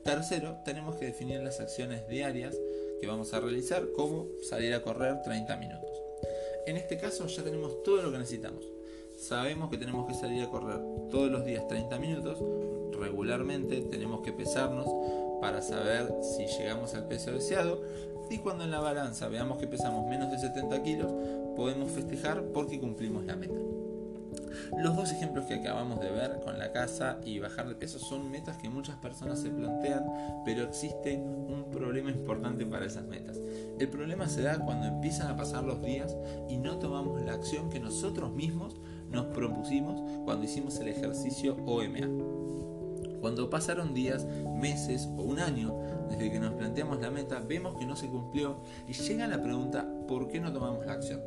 Tercero, 0.04 0.58
tenemos 0.64 0.94
que 0.94 1.06
definir 1.06 1.42
las 1.42 1.58
acciones 1.58 2.06
diarias 2.06 2.56
que 3.00 3.06
vamos 3.08 3.34
a 3.34 3.40
realizar, 3.40 3.90
como 3.96 4.28
salir 4.48 4.72
a 4.72 4.82
correr 4.82 5.20
30 5.22 5.56
minutos. 5.56 5.90
En 6.66 6.76
este 6.76 6.96
caso 6.96 7.26
ya 7.26 7.42
tenemos 7.42 7.82
todo 7.82 8.02
lo 8.02 8.12
que 8.12 8.18
necesitamos. 8.18 8.64
Sabemos 9.18 9.68
que 9.68 9.78
tenemos 9.78 10.06
que 10.06 10.14
salir 10.14 10.44
a 10.44 10.48
correr 10.48 10.78
todos 11.10 11.28
los 11.28 11.44
días 11.44 11.66
30 11.66 11.98
minutos, 11.98 12.38
regularmente 12.98 13.80
tenemos 13.82 14.20
que 14.20 14.32
pesarnos 14.32 14.86
para 15.40 15.62
saber 15.62 16.12
si 16.22 16.46
llegamos 16.46 16.94
al 16.94 17.06
peso 17.06 17.32
deseado 17.32 17.80
y 18.30 18.38
cuando 18.38 18.64
en 18.64 18.70
la 18.70 18.80
balanza 18.80 19.28
veamos 19.28 19.58
que 19.58 19.66
pesamos 19.66 20.06
menos 20.06 20.30
de 20.30 20.38
70 20.38 20.82
kilos, 20.82 21.12
podemos 21.56 21.90
festejar 21.90 22.42
porque 22.52 22.78
cumplimos 22.78 23.24
la 23.24 23.36
meta. 23.36 23.58
Los 24.76 24.96
dos 24.96 25.10
ejemplos 25.12 25.46
que 25.46 25.54
acabamos 25.54 26.00
de 26.00 26.10
ver 26.10 26.40
con 26.44 26.58
la 26.58 26.72
casa 26.72 27.18
y 27.24 27.38
bajar 27.38 27.68
de 27.68 27.74
peso 27.74 27.98
son 27.98 28.30
metas 28.30 28.58
que 28.58 28.68
muchas 28.68 28.96
personas 28.96 29.40
se 29.40 29.48
plantean, 29.48 30.04
pero 30.44 30.64
existe 30.64 31.16
un 31.16 31.68
problema 31.70 32.10
importante 32.10 32.66
para 32.66 32.84
esas 32.84 33.04
metas. 33.04 33.38
El 33.78 33.88
problema 33.88 34.28
se 34.28 34.42
da 34.42 34.58
cuando 34.58 34.86
empiezan 34.86 35.28
a 35.28 35.36
pasar 35.36 35.64
los 35.64 35.82
días 35.82 36.14
y 36.48 36.58
no 36.58 36.78
tomamos 36.78 37.22
la 37.22 37.32
acción 37.32 37.70
que 37.70 37.80
nosotros 37.80 38.30
mismos 38.32 38.76
nos 39.10 39.26
propusimos 39.26 40.00
cuando 40.24 40.44
hicimos 40.44 40.78
el 40.80 40.88
ejercicio 40.88 41.56
OMA. 41.64 42.67
Cuando 43.20 43.50
pasaron 43.50 43.94
días, 43.94 44.26
meses 44.56 45.08
o 45.16 45.22
un 45.22 45.40
año 45.40 45.74
desde 46.10 46.30
que 46.30 46.40
nos 46.40 46.54
planteamos 46.54 47.00
la 47.00 47.10
meta, 47.10 47.40
vemos 47.40 47.76
que 47.76 47.86
no 47.86 47.96
se 47.96 48.08
cumplió 48.08 48.56
y 48.86 48.92
llega 48.92 49.26
la 49.26 49.42
pregunta, 49.42 49.86
¿por 50.06 50.28
qué 50.28 50.40
no 50.40 50.52
tomamos 50.52 50.86
la 50.86 50.92
acción? 50.92 51.20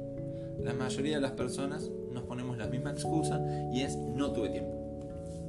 La 0.59 0.73
mayoría 0.73 1.15
de 1.15 1.21
las 1.21 1.31
personas 1.31 1.89
nos 2.11 2.23
ponemos 2.23 2.57
la 2.57 2.67
misma 2.67 2.91
excusa 2.91 3.41
y 3.71 3.81
es 3.81 3.97
no 3.97 4.31
tuve 4.31 4.49
tiempo. 4.49 4.81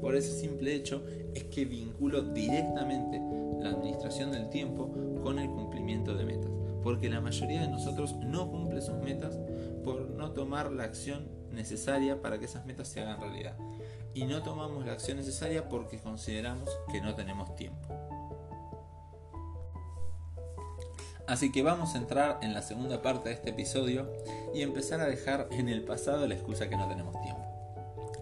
Por 0.00 0.16
ese 0.16 0.32
simple 0.32 0.74
hecho 0.74 1.04
es 1.34 1.44
que 1.44 1.64
vinculo 1.64 2.22
directamente 2.22 3.20
la 3.60 3.70
administración 3.70 4.32
del 4.32 4.48
tiempo 4.48 4.90
con 5.22 5.38
el 5.38 5.48
cumplimiento 5.48 6.14
de 6.14 6.24
metas, 6.24 6.50
porque 6.82 7.08
la 7.08 7.20
mayoría 7.20 7.60
de 7.60 7.68
nosotros 7.68 8.16
no 8.16 8.50
cumple 8.50 8.80
sus 8.80 8.96
metas 8.96 9.38
por 9.84 10.10
no 10.10 10.32
tomar 10.32 10.72
la 10.72 10.84
acción 10.84 11.28
necesaria 11.52 12.20
para 12.20 12.38
que 12.38 12.46
esas 12.46 12.66
metas 12.66 12.88
se 12.88 13.00
hagan 13.00 13.20
realidad. 13.20 13.56
Y 14.14 14.24
no 14.24 14.42
tomamos 14.42 14.84
la 14.84 14.92
acción 14.92 15.16
necesaria 15.16 15.68
porque 15.68 15.98
consideramos 15.98 16.68
que 16.90 17.00
no 17.00 17.14
tenemos 17.14 17.54
tiempo. 17.56 17.88
Así 21.26 21.52
que 21.52 21.62
vamos 21.62 21.94
a 21.94 21.98
entrar 21.98 22.38
en 22.42 22.52
la 22.52 22.62
segunda 22.62 23.00
parte 23.00 23.28
de 23.28 23.36
este 23.36 23.50
episodio 23.50 24.12
y 24.52 24.62
empezar 24.62 25.00
a 25.00 25.06
dejar 25.06 25.48
en 25.50 25.68
el 25.68 25.82
pasado 25.82 26.26
la 26.26 26.34
excusa 26.34 26.68
que 26.68 26.76
no 26.76 26.88
tenemos 26.88 27.18
tiempo. 27.22 27.42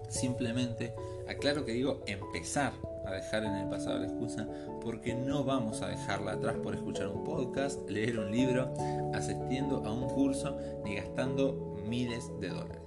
Simplemente, 0.08 0.94
aclaro 1.28 1.64
que 1.64 1.72
digo 1.72 2.02
empezar 2.06 2.72
a 3.06 3.12
dejar 3.12 3.44
en 3.44 3.54
el 3.54 3.68
pasado 3.68 3.98
la 3.98 4.06
excusa 4.06 4.46
porque 4.82 5.14
no 5.14 5.44
vamos 5.44 5.82
a 5.82 5.88
dejarla 5.88 6.32
atrás 6.32 6.56
por 6.62 6.74
escuchar 6.74 7.08
un 7.08 7.24
podcast, 7.24 7.88
leer 7.88 8.18
un 8.18 8.30
libro, 8.30 8.72
asistiendo 9.14 9.82
a 9.84 9.92
un 9.92 10.08
curso 10.08 10.58
ni 10.84 10.96
gastando 10.96 11.76
miles 11.86 12.30
de 12.40 12.48
dólares. 12.48 12.79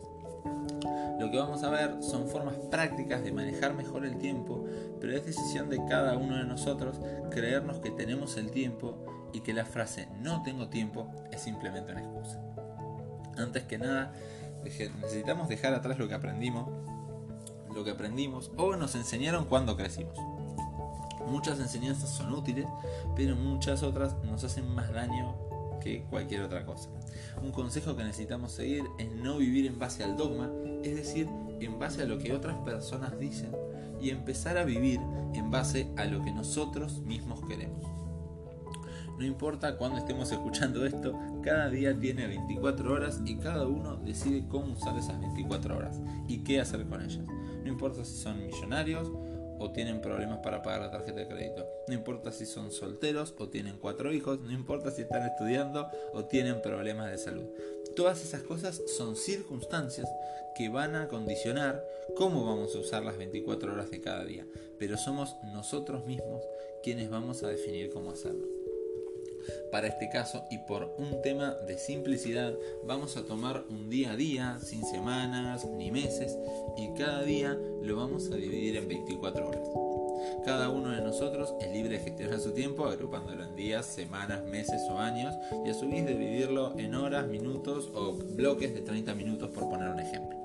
Lo 1.24 1.32
que 1.32 1.38
vamos 1.38 1.64
a 1.64 1.70
ver 1.70 2.04
son 2.04 2.28
formas 2.28 2.56
prácticas 2.70 3.24
de 3.24 3.32
manejar 3.32 3.74
mejor 3.74 4.06
el 4.06 4.18
tiempo, 4.18 4.66
pero 5.00 5.16
es 5.16 5.26
decisión 5.26 5.70
de 5.70 5.78
cada 5.86 6.18
uno 6.18 6.36
de 6.36 6.44
nosotros 6.44 7.00
creernos 7.32 7.78
que 7.78 7.92
tenemos 7.92 8.36
el 8.36 8.52
tiempo 8.52 9.06
y 9.32 9.40
que 9.40 9.54
la 9.54 9.64
frase 9.64 10.10
no 10.20 10.44
tengo 10.44 10.68
tiempo 10.68 11.10
es 11.32 11.40
simplemente 11.40 11.94
una 11.94 12.02
excusa. 12.02 12.42
Antes 13.38 13.64
que 13.64 13.78
nada, 13.78 14.12
necesitamos 14.66 15.48
dejar 15.48 15.74
atrás 15.74 15.98
lo 15.98 16.10
que 16.10 16.14
aprendimos, 16.14 16.70
lo 17.74 17.86
que 17.86 17.92
aprendimos 17.92 18.52
o 18.58 18.76
nos 18.76 18.94
enseñaron 18.96 19.46
cuando 19.46 19.78
crecimos. 19.78 20.18
Muchas 21.26 21.58
enseñanzas 21.62 22.10
son 22.10 22.34
útiles, 22.34 22.68
pero 23.16 23.38
muchas 23.38 23.82
otras 23.82 24.22
nos 24.26 24.44
hacen 24.44 24.68
más 24.68 24.92
daño 24.92 25.38
que 25.84 26.04
cualquier 26.10 26.42
otra 26.42 26.66
cosa. 26.66 26.90
Un 27.42 27.52
consejo 27.52 27.96
que 27.96 28.04
necesitamos 28.04 28.52
seguir 28.52 28.84
es 28.98 29.12
no 29.12 29.38
vivir 29.38 29.66
en 29.66 29.78
base 29.78 30.04
al 30.04 30.16
dogma, 30.16 30.50
es 30.84 30.96
decir, 30.96 31.28
en 31.60 31.80
base 31.80 32.04
a 32.04 32.06
lo 32.06 32.18
que 32.18 32.34
otras 32.34 32.58
personas 32.60 33.20
dicen, 33.20 33.52
y 34.02 34.10
empezar 34.10 34.58
a 34.58 34.64
vivir 34.64 35.00
en 35.34 35.52
base 35.52 35.90
a 35.98 36.06
lo 36.06 36.24
que 36.24 36.32
nosotros 36.32 37.02
mismos 37.02 37.42
queremos. 37.48 37.84
No 39.18 39.26
importa 39.26 39.78
cuándo 39.78 40.00
estemos 40.00 40.32
escuchando 40.32 40.86
esto, 40.86 41.18
cada 41.44 41.70
día 41.70 41.98
tiene 41.98 42.28
24 42.28 42.92
horas 42.92 43.22
y 43.26 43.38
cada 43.38 43.68
uno 43.68 43.98
decide 43.98 44.48
cómo 44.48 44.74
usar 44.74 44.98
esas 44.98 45.20
24 45.20 45.78
horas 45.78 46.02
y 46.28 46.40
qué 46.40 46.60
hacer 46.60 46.86
con 46.88 47.02
ellas. 47.02 47.24
No 47.64 47.70
importa 47.70 48.04
si 48.04 48.18
son 48.18 48.44
millonarios 48.44 49.12
o 49.64 49.72
tienen 49.72 50.02
problemas 50.02 50.40
para 50.40 50.62
pagar 50.62 50.82
la 50.82 50.92
tarjeta 50.92 51.22
de 51.22 51.28
crédito. 51.28 51.66
No 51.88 51.94
importa 51.94 52.34
si 52.34 52.46
son 52.46 52.70
solteros 52.70 53.34
o 53.38 53.48
tienen 53.48 53.78
cuatro 53.80 54.12
hijos. 54.12 54.42
No 54.42 54.52
importa 54.52 54.92
si 54.92 55.04
están 55.04 55.26
estudiando 55.26 55.88
o 56.14 56.26
tienen 56.26 56.62
problemas 56.62 57.10
de 57.10 57.18
salud. 57.18 57.46
Todas 57.96 58.22
esas 58.24 58.44
cosas 58.44 58.82
son 58.98 59.16
circunstancias 59.16 60.08
que 60.58 60.68
van 60.68 60.96
a 60.96 61.08
condicionar 61.08 61.82
cómo 62.16 62.46
vamos 62.46 62.76
a 62.76 62.80
usar 62.80 63.04
las 63.06 63.18
24 63.18 63.72
horas 63.72 63.90
de 63.90 64.02
cada 64.02 64.26
día. 64.26 64.46
Pero 64.80 64.98
somos 64.98 65.38
nosotros 65.54 66.06
mismos 66.06 66.44
quienes 66.84 67.10
vamos 67.10 67.42
a 67.44 67.48
definir 67.48 67.90
cómo 67.90 68.12
hacerlo. 68.12 68.63
Para 69.72 69.88
este 69.88 70.10
caso 70.10 70.46
y 70.50 70.60
por 70.60 70.96
un 70.98 71.22
tema 71.22 71.56
de 71.68 71.78
simplicidad 71.78 72.54
vamos 72.84 73.18
a 73.18 73.26
tomar 73.26 73.64
un 73.70 73.90
día 73.90 74.12
a 74.12 74.16
día, 74.16 74.60
sin 74.62 74.84
semanas 74.86 75.66
ni 75.66 75.92
meses, 75.92 76.38
y 76.78 76.94
cada 76.94 77.24
día 77.24 77.58
lo 77.82 77.96
vamos 77.96 78.30
a 78.32 78.36
dividir 78.36 78.78
en 78.78 78.88
24 78.88 79.48
horas. 79.48 79.68
Cada 80.46 80.70
uno 80.70 80.90
de 80.90 81.02
nosotros 81.02 81.54
es 81.60 81.72
libre 81.72 81.98
de 81.98 82.04
gestionar 82.04 82.40
su 82.40 82.52
tiempo 82.52 82.86
agrupándolo 82.86 83.44
en 83.44 83.56
días, 83.56 83.86
semanas, 83.86 84.44
meses 84.46 84.82
o 84.90 84.98
años 84.98 85.34
y 85.66 85.70
a 85.70 85.74
su 85.74 85.88
vez 85.90 86.06
dividirlo 86.06 86.78
en 86.78 86.96
horas, 86.96 87.28
minutos 87.28 87.90
o 87.94 88.14
bloques 88.14 88.74
de 88.74 88.82
30 88.82 89.14
minutos 89.16 89.50
por 89.50 89.70
poner 89.70 89.90
un 89.90 90.00
ejemplo. 90.00 90.38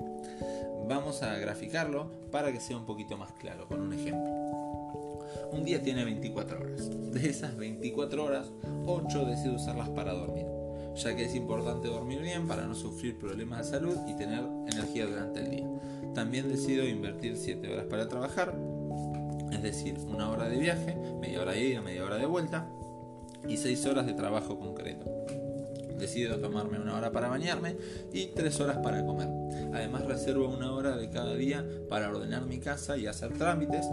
Vamos 0.87 1.21
a 1.21 1.37
graficarlo 1.37 2.09
para 2.31 2.51
que 2.51 2.59
sea 2.59 2.77
un 2.77 2.85
poquito 2.85 3.17
más 3.17 3.31
claro 3.33 3.67
con 3.67 3.81
un 3.81 3.93
ejemplo. 3.93 4.38
Un 5.51 5.63
día 5.65 5.81
tiene 5.81 6.05
24 6.05 6.59
horas. 6.59 6.89
De 7.11 7.29
esas 7.29 7.57
24 7.57 8.23
horas, 8.23 8.51
8 8.85 9.25
decido 9.25 9.55
usarlas 9.55 9.89
para 9.89 10.13
dormir, 10.13 10.45
ya 10.95 11.15
que 11.15 11.25
es 11.25 11.35
importante 11.35 11.87
dormir 11.87 12.21
bien 12.21 12.47
para 12.47 12.67
no 12.67 12.75
sufrir 12.75 13.17
problemas 13.17 13.59
de 13.59 13.77
salud 13.77 13.97
y 14.07 14.15
tener 14.15 14.43
energía 14.71 15.07
durante 15.07 15.39
el 15.39 15.49
día. 15.49 15.67
También 16.13 16.49
decido 16.49 16.87
invertir 16.87 17.35
7 17.35 17.73
horas 17.73 17.85
para 17.85 18.07
trabajar, 18.07 18.55
es 19.51 19.63
decir, 19.63 19.97
una 20.07 20.29
hora 20.29 20.47
de 20.47 20.57
viaje, 20.57 20.95
media 21.19 21.41
hora 21.41 21.53
de 21.53 21.65
ida, 21.65 21.81
media 21.81 22.05
hora 22.05 22.17
de 22.17 22.25
vuelta 22.25 22.67
y 23.47 23.57
6 23.57 23.85
horas 23.87 24.05
de 24.05 24.13
trabajo 24.13 24.59
concreto. 24.59 25.05
Decido 25.97 26.37
tomarme 26.39 26.79
una 26.79 26.95
hora 26.95 27.11
para 27.11 27.27
bañarme 27.27 27.75
y 28.13 28.27
3 28.27 28.59
horas 28.61 28.77
para 28.77 29.05
comer. 29.05 29.27
Además 29.73 30.05
reservo 30.05 30.47
una 30.47 30.71
hora 30.73 30.95
de 30.95 31.09
cada 31.09 31.35
día 31.35 31.65
para 31.89 32.09
ordenar 32.09 32.45
mi 32.45 32.59
casa 32.59 32.97
y 32.97 33.07
hacer 33.07 33.33
trámites 33.33 33.85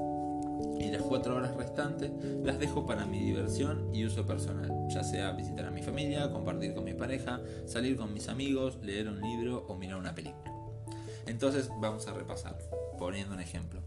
y 0.87 0.90
las 0.90 1.02
cuatro 1.02 1.35
horas 1.35 1.57
restantes 1.57 2.12
las 2.45 2.59
dejo 2.59 2.87
para 2.87 3.07
mi 3.07 3.19
diversión 3.19 3.93
y 3.93 4.05
uso 4.05 4.25
personal, 4.25 4.71
ya 4.88 5.02
sea 5.02 5.33
visitar 5.33 5.66
a 5.66 5.71
mi 5.71 5.83
familia, 5.83 6.31
compartir 6.31 6.75
con 6.75 6.85
mi 6.85 6.95
pareja, 6.95 7.40
salir 7.66 7.97
con 7.97 8.12
mis 8.12 8.28
amigos, 8.28 8.78
leer 8.83 9.09
un 9.09 9.21
libro 9.21 9.66
o 9.69 9.75
mirar 9.75 9.99
una 9.99 10.14
película. 10.14 10.52
Entonces 11.26 11.71
vamos 11.81 12.07
a 12.07 12.12
repasar, 12.12 12.57
poniendo 12.99 13.35
un 13.35 13.40
ejemplo. 13.40 13.83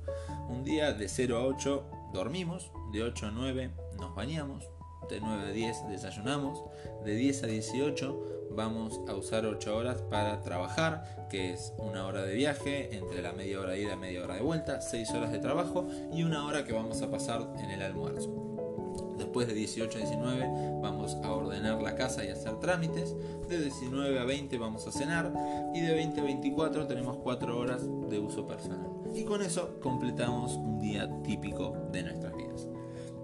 Un 0.49 0.65
día 0.65 0.91
de 0.91 1.07
0 1.07 1.37
a 1.37 1.45
8 1.45 2.11
dormimos, 2.13 2.69
de 2.91 3.03
8 3.03 3.27
a 3.27 3.31
9 3.31 3.71
nos 3.97 4.13
bañamos, 4.13 4.69
de 5.09 5.21
9 5.21 5.43
a 5.43 5.51
10 5.51 5.87
desayunamos, 5.89 6.61
de 7.05 7.15
10 7.15 7.43
a 7.43 7.47
18 7.47 8.38
vamos 8.59 8.99
a 9.07 9.15
usar 9.15 9.45
8 9.45 9.73
horas 9.73 10.01
para 10.01 10.41
trabajar, 10.41 11.27
que 11.29 11.53
es 11.53 11.71
una 11.77 12.05
hora 12.05 12.23
de 12.23 12.35
viaje, 12.35 12.93
entre 12.93 13.21
la 13.21 13.31
media 13.31 13.61
hora 13.61 13.71
de 13.71 13.83
ida 13.83 13.93
y 13.93 13.97
media 13.97 14.21
hora 14.21 14.35
de 14.35 14.41
vuelta, 14.41 14.81
6 14.81 15.11
horas 15.11 15.31
de 15.31 15.39
trabajo 15.39 15.87
y 16.11 16.23
una 16.23 16.45
hora 16.45 16.65
que 16.65 16.73
vamos 16.73 17.01
a 17.01 17.09
pasar 17.09 17.47
en 17.57 17.71
el 17.71 17.81
almuerzo. 17.81 19.15
Después 19.17 19.47
de 19.47 19.53
18 19.53 19.97
a 19.97 20.01
19 20.01 20.81
vamos 20.81 21.15
a 21.23 21.31
ordenar 21.31 21.81
la 21.81 21.95
casa 21.95 22.25
y 22.25 22.27
hacer 22.27 22.59
trámites. 22.59 23.15
De 23.47 23.61
19 23.61 24.19
a 24.19 24.25
20 24.25 24.57
vamos 24.57 24.85
a 24.87 24.91
cenar. 24.91 25.31
Y 25.73 25.79
de 25.79 25.93
20 25.93 26.19
a 26.19 26.23
24 26.23 26.87
tenemos 26.87 27.17
4 27.17 27.57
horas 27.57 27.81
de 28.09 28.19
uso 28.19 28.45
personal. 28.45 28.89
Y 29.13 29.23
con 29.23 29.41
eso 29.41 29.79
completamos 29.81 30.53
un 30.55 30.79
día 30.79 31.09
típico 31.23 31.77
de 31.91 32.03
nuestras 32.03 32.35
vidas. 32.35 32.68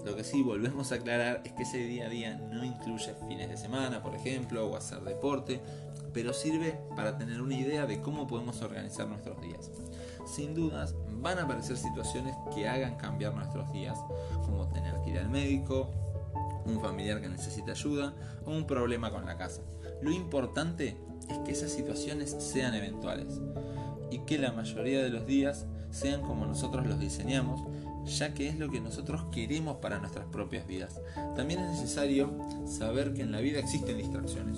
Lo 0.05 0.15
que 0.15 0.23
sí 0.23 0.43
volvemos 0.43 0.91
a 0.91 0.95
aclarar 0.95 1.41
es 1.43 1.53
que 1.53 1.63
ese 1.63 1.79
día 1.79 2.05
a 2.05 2.09
día 2.09 2.35
no 2.51 2.63
incluye 2.63 3.15
fines 3.27 3.49
de 3.49 3.57
semana, 3.57 4.03
por 4.03 4.13
ejemplo, 4.13 4.67
o 4.67 4.75
hacer 4.75 5.01
deporte, 5.01 5.59
pero 6.13 6.31
sirve 6.31 6.79
para 6.95 7.17
tener 7.17 7.41
una 7.41 7.55
idea 7.55 7.87
de 7.87 8.01
cómo 8.01 8.27
podemos 8.27 8.61
organizar 8.61 9.07
nuestros 9.07 9.41
días. 9.41 9.71
Sin 10.27 10.53
dudas, 10.53 10.93
van 11.09 11.39
a 11.39 11.43
aparecer 11.43 11.75
situaciones 11.75 12.35
que 12.53 12.69
hagan 12.69 12.97
cambiar 12.97 13.33
nuestros 13.33 13.71
días, 13.73 13.97
como 14.45 14.67
tener 14.67 14.93
que 15.01 15.09
ir 15.09 15.17
al 15.17 15.29
médico, 15.29 15.89
un 16.67 16.79
familiar 16.79 17.19
que 17.19 17.27
necesita 17.27 17.71
ayuda 17.71 18.13
o 18.45 18.51
un 18.51 18.67
problema 18.67 19.09
con 19.09 19.25
la 19.25 19.37
casa. 19.37 19.63
Lo 20.03 20.11
importante 20.11 20.97
es 21.29 21.39
que 21.39 21.51
esas 21.51 21.71
situaciones 21.71 22.29
sean 22.29 22.75
eventuales 22.75 23.41
y 24.11 24.19
que 24.19 24.37
la 24.37 24.51
mayoría 24.51 25.01
de 25.01 25.09
los 25.09 25.25
días 25.25 25.65
sean 25.89 26.21
como 26.21 26.45
nosotros 26.45 26.85
los 26.85 26.99
diseñamos 26.99 27.61
ya 28.05 28.33
que 28.33 28.47
es 28.47 28.57
lo 28.57 28.69
que 28.69 28.79
nosotros 28.79 29.23
queremos 29.31 29.77
para 29.77 29.99
nuestras 29.99 30.25
propias 30.27 30.67
vidas. 30.67 31.01
También 31.35 31.59
es 31.61 31.71
necesario 31.71 32.31
saber 32.67 33.13
que 33.13 33.21
en 33.21 33.31
la 33.31 33.41
vida 33.41 33.59
existen 33.59 33.97
distracciones, 33.97 34.57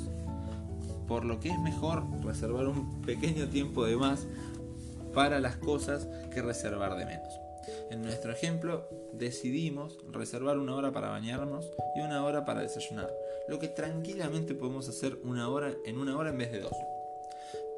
por 1.08 1.26
lo 1.26 1.40
que 1.40 1.50
es 1.50 1.60
mejor 1.60 2.04
reservar 2.24 2.68
un 2.68 3.02
pequeño 3.02 3.48
tiempo 3.50 3.86
de 3.86 3.96
más 3.96 4.28
para 5.14 5.40
las 5.40 5.58
cosas 5.58 6.08
que 6.34 6.42
reservar 6.42 6.98
de 6.98 7.06
menos. 7.06 7.34
En 7.90 8.02
nuestro 8.02 8.32
ejemplo, 8.32 8.88
decidimos 9.14 9.98
reservar 10.12 10.58
una 10.58 10.76
hora 10.76 10.92
para 10.92 11.10
bañarnos 11.10 11.72
y 11.96 12.02
una 12.02 12.24
hora 12.24 12.46
para 12.46 12.62
desayunar, 12.62 13.12
lo 13.48 13.60
que 13.60 13.68
tranquilamente 13.68 14.54
podemos 14.54 14.88
hacer 14.90 15.18
una 15.24 15.50
hora 15.50 15.74
en 15.86 15.98
una 15.98 16.18
hora 16.18 16.30
en 16.30 16.38
vez 16.38 16.52
de 16.52 16.62
dos. 16.62 16.76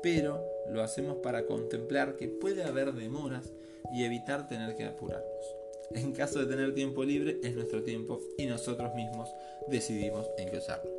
Pero 0.02 0.44
lo 0.70 0.82
hacemos 0.84 1.18
para 1.18 1.46
contemplar 1.46 2.16
que 2.16 2.28
puede 2.28 2.64
haber 2.64 2.94
demoras 2.94 3.52
y 3.94 4.04
evitar 4.04 4.48
tener 4.48 4.76
que 4.76 4.86
apurarnos. 4.86 5.59
En 5.96 6.12
caso 6.12 6.40
de 6.40 6.46
tener 6.46 6.74
tiempo 6.74 7.04
libre, 7.04 7.40
es 7.44 7.56
nuestro 7.56 7.82
tiempo 7.82 8.20
y 8.38 8.46
nosotros 8.46 8.94
mismos 8.94 9.30
decidimos 9.68 10.28
en 10.38 10.50
qué 10.50 10.58
usarlo. 10.58 10.92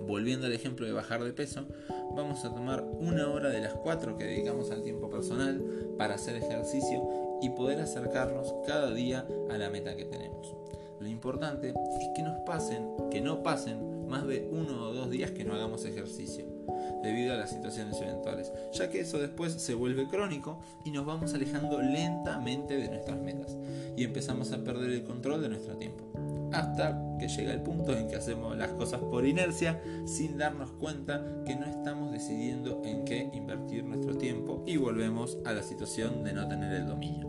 Volviendo 0.00 0.46
al 0.46 0.52
ejemplo 0.52 0.86
de 0.86 0.92
bajar 0.92 1.24
de 1.24 1.32
peso, 1.32 1.66
vamos 2.14 2.44
a 2.44 2.54
tomar 2.54 2.82
una 2.82 3.28
hora 3.28 3.48
de 3.50 3.60
las 3.60 3.74
cuatro 3.74 4.16
que 4.16 4.24
dedicamos 4.24 4.70
al 4.70 4.82
tiempo 4.82 5.10
personal 5.10 5.60
para 5.98 6.14
hacer 6.14 6.36
ejercicio 6.36 7.02
y 7.42 7.50
poder 7.50 7.80
acercarnos 7.80 8.54
cada 8.66 8.92
día 8.92 9.26
a 9.50 9.58
la 9.58 9.70
meta 9.70 9.96
que 9.96 10.04
tenemos. 10.04 10.54
Lo 11.00 11.08
importante 11.08 11.70
es 11.70 12.08
que 12.14 12.22
nos 12.22 12.38
pasen, 12.46 12.88
que 13.10 13.20
no 13.20 13.42
pasen 13.42 14.06
más 14.06 14.26
de 14.26 14.48
uno 14.52 14.88
o 14.88 14.94
dos 14.94 15.10
días 15.10 15.32
que 15.32 15.44
no 15.44 15.54
hagamos 15.54 15.84
ejercicio 15.84 16.55
debido 17.02 17.34
a 17.34 17.36
las 17.36 17.50
situaciones 17.50 18.00
eventuales, 18.00 18.52
ya 18.72 18.90
que 18.90 19.00
eso 19.00 19.18
después 19.18 19.52
se 19.52 19.74
vuelve 19.74 20.08
crónico 20.08 20.58
y 20.84 20.90
nos 20.90 21.06
vamos 21.06 21.34
alejando 21.34 21.80
lentamente 21.80 22.76
de 22.76 22.88
nuestras 22.88 23.18
metas 23.20 23.56
y 23.96 24.04
empezamos 24.04 24.52
a 24.52 24.62
perder 24.62 24.90
el 24.90 25.04
control 25.04 25.42
de 25.42 25.48
nuestro 25.48 25.76
tiempo. 25.76 26.04
Hasta 26.52 27.00
que 27.18 27.28
llega 27.28 27.52
el 27.52 27.62
punto 27.62 27.96
en 27.96 28.08
que 28.08 28.16
hacemos 28.16 28.56
las 28.56 28.70
cosas 28.70 29.00
por 29.00 29.26
inercia 29.26 29.80
sin 30.04 30.38
darnos 30.38 30.70
cuenta 30.72 31.24
que 31.44 31.56
no 31.56 31.66
estamos 31.66 32.12
decidiendo 32.12 32.82
en 32.84 33.04
qué 33.04 33.30
invertir 33.32 33.84
nuestro 33.84 34.16
tiempo 34.16 34.62
y 34.66 34.76
volvemos 34.76 35.38
a 35.44 35.52
la 35.52 35.62
situación 35.62 36.24
de 36.24 36.32
no 36.32 36.48
tener 36.48 36.72
el 36.72 36.86
dominio. 36.86 37.26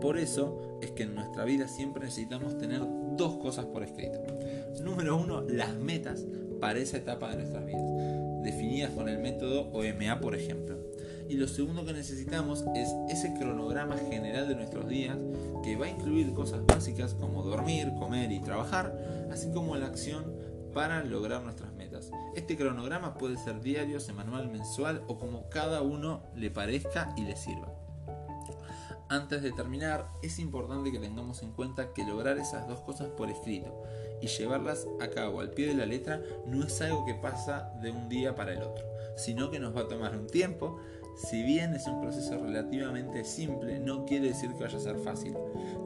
Por 0.00 0.18
eso 0.18 0.78
es 0.80 0.90
que 0.90 1.04
en 1.04 1.14
nuestra 1.14 1.44
vida 1.44 1.68
siempre 1.68 2.04
necesitamos 2.04 2.58
tener 2.58 2.82
dos 3.16 3.36
cosas 3.36 3.66
por 3.66 3.82
escrito. 3.82 4.18
Número 4.82 5.16
uno, 5.16 5.42
las 5.42 5.74
metas 5.76 6.26
para 6.62 6.78
esa 6.78 6.96
etapa 6.98 7.28
de 7.30 7.38
nuestras 7.38 7.66
vidas 7.66 7.82
definidas 8.44 8.92
con 8.92 9.08
el 9.08 9.18
método 9.18 9.62
OMA, 9.72 10.20
por 10.20 10.36
ejemplo. 10.36 10.78
Y 11.28 11.34
lo 11.34 11.48
segundo 11.48 11.84
que 11.84 11.92
necesitamos 11.92 12.64
es 12.76 12.88
ese 13.08 13.34
cronograma 13.34 13.96
general 13.96 14.46
de 14.46 14.54
nuestros 14.54 14.88
días 14.88 15.18
que 15.64 15.74
va 15.74 15.86
a 15.86 15.88
incluir 15.88 16.32
cosas 16.34 16.64
básicas 16.64 17.14
como 17.14 17.42
dormir, 17.42 17.92
comer 17.98 18.30
y 18.30 18.40
trabajar, 18.40 18.96
así 19.32 19.50
como 19.50 19.74
la 19.74 19.86
acción 19.86 20.24
para 20.72 21.02
lograr 21.02 21.42
nuestras 21.42 21.72
metas. 21.72 22.12
Este 22.36 22.56
cronograma 22.56 23.18
puede 23.18 23.38
ser 23.38 23.60
diario, 23.60 23.98
semanal, 23.98 24.48
mensual 24.48 25.02
o 25.08 25.18
como 25.18 25.48
cada 25.48 25.82
uno 25.82 26.22
le 26.36 26.52
parezca 26.52 27.12
y 27.16 27.22
le 27.22 27.34
sirva. 27.34 27.74
Antes 29.08 29.42
de 29.42 29.50
terminar, 29.50 30.08
es 30.22 30.38
importante 30.38 30.92
que 30.92 31.00
tengamos 31.00 31.42
en 31.42 31.50
cuenta 31.52 31.92
que 31.92 32.04
lograr 32.04 32.38
esas 32.38 32.68
dos 32.68 32.80
cosas 32.80 33.08
por 33.08 33.30
escrito 33.30 33.82
y 34.22 34.28
llevarlas 34.28 34.86
a 35.00 35.08
cabo 35.08 35.40
al 35.40 35.50
pie 35.50 35.66
de 35.66 35.74
la 35.74 35.84
letra 35.84 36.22
no 36.46 36.64
es 36.64 36.80
algo 36.80 37.04
que 37.04 37.14
pasa 37.14 37.72
de 37.82 37.90
un 37.90 38.08
día 38.08 38.34
para 38.34 38.52
el 38.52 38.62
otro, 38.62 38.86
sino 39.16 39.50
que 39.50 39.58
nos 39.58 39.76
va 39.76 39.82
a 39.82 39.88
tomar 39.88 40.16
un 40.16 40.28
tiempo. 40.28 40.78
Si 41.16 41.42
bien 41.42 41.74
es 41.74 41.86
un 41.86 42.00
proceso 42.00 42.38
relativamente 42.38 43.24
simple, 43.24 43.78
no 43.78 44.06
quiere 44.06 44.28
decir 44.28 44.52
que 44.54 44.64
vaya 44.64 44.78
a 44.78 44.80
ser 44.80 44.96
fácil. 44.96 45.36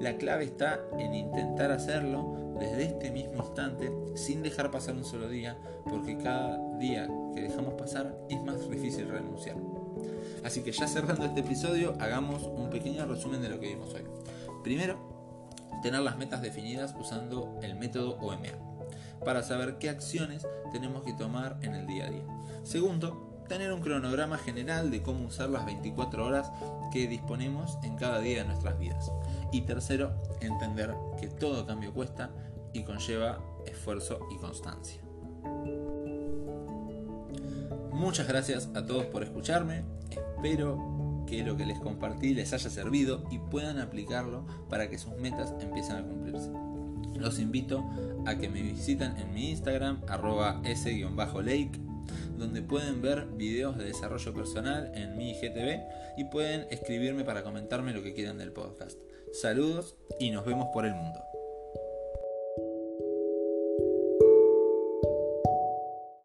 La 0.00 0.16
clave 0.18 0.44
está 0.44 0.80
en 0.98 1.14
intentar 1.14 1.72
hacerlo 1.72 2.54
desde 2.60 2.84
este 2.84 3.10
mismo 3.10 3.42
instante 3.42 3.90
sin 4.14 4.42
dejar 4.42 4.70
pasar 4.70 4.94
un 4.94 5.04
solo 5.04 5.28
día, 5.28 5.58
porque 5.84 6.16
cada 6.18 6.58
día 6.78 7.08
que 7.34 7.42
dejamos 7.42 7.74
pasar 7.74 8.16
es 8.28 8.40
más 8.42 8.68
difícil 8.70 9.08
renunciar. 9.08 9.56
Así 10.44 10.62
que 10.62 10.70
ya 10.70 10.86
cerrando 10.86 11.24
este 11.24 11.40
episodio, 11.40 11.94
hagamos 11.98 12.44
un 12.44 12.70
pequeño 12.70 13.04
resumen 13.06 13.42
de 13.42 13.48
lo 13.48 13.58
que 13.58 13.68
vimos 13.68 13.92
hoy. 13.94 14.02
Primero, 14.62 14.96
tener 15.82 16.00
las 16.00 16.16
metas 16.16 16.42
definidas 16.42 16.94
usando 16.98 17.58
el 17.62 17.74
método 17.74 18.18
OMA, 18.18 18.48
para 19.24 19.42
saber 19.42 19.78
qué 19.78 19.88
acciones 19.90 20.46
tenemos 20.72 21.02
que 21.02 21.12
tomar 21.12 21.58
en 21.62 21.74
el 21.74 21.86
día 21.86 22.06
a 22.06 22.10
día. 22.10 22.24
Segundo, 22.62 23.44
tener 23.48 23.72
un 23.72 23.80
cronograma 23.80 24.38
general 24.38 24.90
de 24.90 25.02
cómo 25.02 25.26
usar 25.26 25.50
las 25.50 25.64
24 25.66 26.26
horas 26.26 26.50
que 26.92 27.06
disponemos 27.06 27.78
en 27.82 27.96
cada 27.96 28.20
día 28.20 28.42
de 28.42 28.48
nuestras 28.48 28.78
vidas. 28.78 29.10
Y 29.52 29.62
tercero, 29.62 30.14
entender 30.40 30.94
que 31.20 31.28
todo 31.28 31.66
cambio 31.66 31.92
cuesta 31.92 32.30
y 32.72 32.82
conlleva 32.82 33.38
esfuerzo 33.66 34.20
y 34.30 34.38
constancia. 34.38 35.00
Muchas 37.92 38.28
gracias 38.28 38.68
a 38.74 38.84
todos 38.84 39.06
por 39.06 39.22
escucharme. 39.22 39.84
Espero 40.10 40.95
que 41.26 41.42
lo 41.44 41.56
que 41.56 41.66
les 41.66 41.78
compartí 41.78 42.34
les 42.34 42.52
haya 42.52 42.70
servido 42.70 43.24
y 43.30 43.38
puedan 43.38 43.78
aplicarlo 43.78 44.46
para 44.68 44.88
que 44.88 44.98
sus 44.98 45.16
metas 45.16 45.52
empiecen 45.60 45.96
a 45.96 46.02
cumplirse. 46.02 46.50
Los 47.18 47.38
invito 47.38 47.84
a 48.26 48.36
que 48.36 48.48
me 48.48 48.62
visiten 48.62 49.16
en 49.16 49.32
mi 49.32 49.50
Instagram, 49.50 50.02
arroba 50.08 50.60
s-lake, 50.64 51.80
donde 52.36 52.62
pueden 52.62 53.02
ver 53.02 53.26
videos 53.36 53.76
de 53.78 53.84
desarrollo 53.84 54.34
personal 54.34 54.92
en 54.94 55.16
mi 55.16 55.30
IGTV 55.30 55.80
y 56.16 56.24
pueden 56.24 56.66
escribirme 56.70 57.24
para 57.24 57.42
comentarme 57.42 57.92
lo 57.92 58.02
que 58.02 58.12
quieran 58.12 58.38
del 58.38 58.52
podcast. 58.52 58.98
Saludos 59.32 59.96
y 60.20 60.30
nos 60.30 60.44
vemos 60.44 60.68
por 60.72 60.86
el 60.86 60.94
mundo. 60.94 61.35